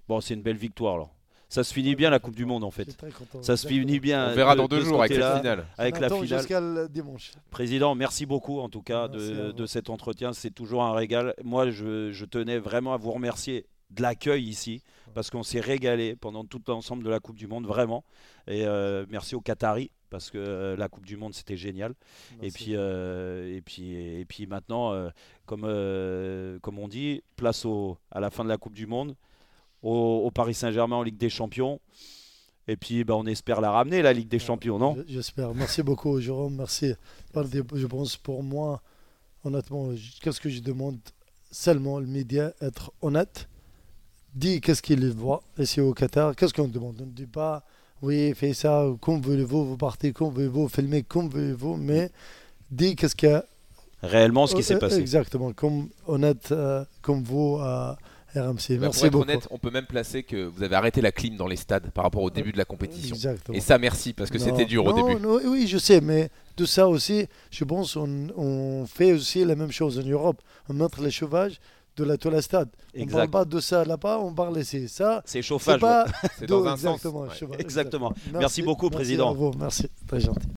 Bon, 0.08 0.22
c'est 0.22 0.36
une 0.36 0.42
belle 0.44 0.58
victoire 0.58 0.96
alors. 0.96 1.14
Ça 1.50 1.64
se 1.64 1.74
finit 1.74 1.96
bien 1.96 2.10
la 2.10 2.20
Coupe 2.20 2.36
du 2.36 2.46
Monde 2.46 2.64
en 2.64 2.72
fait. 2.72 2.98
Ça 3.42 3.56
se 3.58 3.68
finit 3.68 4.00
bien. 4.00 4.32
On 4.32 4.36
verra 4.36 4.56
dans 4.56 4.68
deux 4.68 4.80
de 4.80 4.86
jours 4.86 5.02
avec 5.02 5.18
la 5.18 5.38
finale. 5.38 5.66
Avec 5.78 6.00
la 6.00 6.10
finale. 6.10 6.40
jusqu'à 6.40 6.88
dimanche. 6.88 7.32
Président, 7.52 7.96
merci 7.96 8.26
beaucoup 8.26 8.60
en 8.60 8.70
tout 8.70 8.82
cas 8.82 9.08
de, 9.08 9.52
de 9.52 9.66
cet 9.66 9.90
entretien. 9.90 10.34
C'est 10.34 10.52
toujours 10.52 10.84
un 10.84 10.94
régal. 10.94 11.34
Moi, 11.44 11.70
je, 11.70 12.12
je 12.12 12.26
tenais 12.26 12.58
vraiment 12.58 12.94
à 12.94 12.98
vous 12.98 13.12
remercier 13.12 13.66
de 13.92 14.02
l'accueil 14.02 14.44
ici 14.44 14.82
parce 15.14 15.30
qu'on 15.30 15.44
s'est 15.44 15.62
régalé 15.62 16.16
pendant 16.16 16.44
tout 16.44 16.62
l'ensemble 16.68 17.04
de 17.04 17.10
la 17.10 17.20
Coupe 17.20 17.38
du 17.38 17.48
Monde, 17.48 17.66
vraiment. 17.66 18.04
Et 18.48 18.66
euh, 18.66 19.06
merci 19.10 19.36
aux 19.36 19.42
Qataris 19.42 19.92
parce 20.10 20.30
que 20.30 20.38
euh, 20.38 20.76
la 20.76 20.90
Coupe 20.90 21.06
du 21.06 21.16
Monde 21.18 21.34
c'était 21.34 21.56
génial. 21.58 21.94
Et 22.42 22.52
puis, 22.52 22.72
euh, 22.76 23.56
et 23.56 23.62
puis, 23.62 23.96
et 23.96 24.26
puis 24.26 24.48
maintenant, 24.48 24.92
euh, 24.94 25.10
comme, 25.46 25.64
euh, 25.66 26.60
comme 26.60 26.80
on 26.80 26.88
dit, 26.88 27.22
place 27.38 27.66
au, 27.66 27.98
à 28.12 28.20
la 28.20 28.30
fin 28.30 28.44
de 28.44 28.50
la 28.50 28.58
Coupe 28.58 28.74
du 28.74 28.88
Monde, 28.88 29.16
au, 29.86 30.26
au 30.26 30.32
Paris 30.32 30.54
Saint-Germain 30.54 30.98
en 30.98 31.04
Ligue 31.04 31.17
des 31.17 31.30
Champions. 31.30 31.80
Et 32.67 32.76
puis 32.76 33.04
bah, 33.04 33.15
on 33.15 33.26
espère 33.26 33.62
la 33.62 33.71
ramener, 33.71 34.02
la 34.02 34.12
Ligue 34.12 34.28
des 34.28 34.39
Champions, 34.39 34.80
non? 34.80 34.98
J'espère. 35.08 35.54
Merci 35.54 35.84
beaucoup, 35.84 36.19
Jérôme. 36.19 36.56
Merci. 36.56 36.93
Je 37.36 37.86
pense 37.88 38.17
pour 38.17 38.41
moi, 38.43 38.82
honnêtement, 39.43 39.89
qu'est-ce 40.21 40.39
que 40.41 40.50
je 40.50 40.60
demande 40.62 40.98
Seulement 41.52 42.00
le 42.00 42.08
média, 42.08 42.52
être 42.60 42.91
honnête. 43.02 43.48
Dis 44.34 44.60
qu'est-ce 44.60 44.82
qu'il 44.82 45.08
voit 45.12 45.41
ici 45.58 45.80
au 45.80 45.93
Qatar. 45.93 46.36
Qu'est-ce 46.36 46.54
qu'on 46.54 46.67
demande? 46.67 47.00
On 47.02 47.06
ne 47.06 47.12
dit 47.12 47.28
pas, 47.28 47.63
oui, 48.02 48.34
faites 48.36 48.56
ça 48.56 48.86
comme 49.00 49.21
voulez-vous, 49.21 49.63
vous 49.65 49.78
partez 49.78 50.12
comme 50.12 50.34
voulez-vous, 50.34 50.67
filmez 50.67 51.04
comme 51.04 51.30
voulez-vous, 51.30 51.78
mais 51.78 52.12
dis 52.69 52.95
qu'est-ce 52.95 53.15
qu'il 53.15 53.30
y 53.30 53.32
a 53.32 53.45
Réellement, 54.02 54.45
ce 54.48 54.56
qui 54.56 54.63
s'est 54.63 54.76
Euh, 54.76 54.80
passé. 54.80 54.98
Exactement, 54.98 55.54
comme 55.54 55.88
honnête, 56.08 56.50
euh, 56.52 56.84
comme 57.02 57.24
vous 57.24 57.58
RMC. 58.36 58.78
Bah, 58.78 58.78
Merci 58.82 59.00
pour 59.00 59.06
être 59.06 59.12
beaucoup. 59.12 59.24
honnête, 59.24 59.48
on 59.52 59.58
peut 59.58 59.71
même 59.71 59.86
placer 59.86 60.24
que 60.24 60.45
vous 60.45 60.63
avez 60.63 60.76
arrêté 60.76 61.02
la 61.02 61.12
clim 61.12 61.36
dans 61.38 61.48
les 61.48 61.56
stades 61.56 61.89
par 61.91 62.04
rapport 62.04 62.21
au 62.24 62.30
début 62.30 62.52
de 62.52 62.58
la 62.58 62.65
compétition. 62.65 63.15
Exactement. 63.15 63.58
Et 63.58 63.62
ça, 63.62 63.78
merci, 63.78 64.13
parce 64.13 64.30
que 64.30 64.38
c'était 64.39 64.65
dur 64.65 64.86
au 64.86 64.93
début. 64.93 65.19
non, 65.21 65.39
oui, 65.45 65.67
je 65.67 65.78
sais, 65.78 66.02
mais 66.02 66.30
de 66.58 66.65
ça 66.65 66.88
aussi, 66.88 67.28
je 67.52 67.63
pense 67.63 67.95
on, 67.95 68.28
on 68.38 68.86
fait 68.86 69.12
aussi 69.13 69.43
la 69.45 69.56
même 69.56 69.71
chose 69.71 70.00
en 70.00 70.04
Europe. 70.04 70.41
On 70.69 70.74
montre 70.74 71.02
les 71.02 71.12
chauvages 71.12 71.60
de 71.98 72.04
la 72.04 72.17
toile 72.17 72.36
à 72.36 72.41
stade. 72.41 72.69
On 72.98 73.06
parle 73.06 73.30
pas 73.30 73.45
de 73.45 73.60
ça 73.62 73.86
là-bas, 73.86 74.19
on 74.19 74.34
parle 74.34 74.60
ici. 74.60 74.89
Ça, 74.89 75.21
C'est 75.26 75.38
c'est 75.38 75.41
chauffage. 75.41 75.80
pas 75.80 76.06
C'est 76.39 76.45
dans 76.45 76.65
un 76.65 76.76
sens. 76.76 76.95
exactement. 76.98 77.21
ouais. 77.21 77.36
cheval, 77.36 77.62
Exactement. 77.62 78.13
Merci 78.34 78.62
beaucoup, 78.62 78.88
merci 78.89 78.95
Président. 78.98 79.30
à 79.30 79.34
vous, 79.34 79.52
merci, 79.58 79.88
très 80.08 80.19
gentil. 80.19 80.48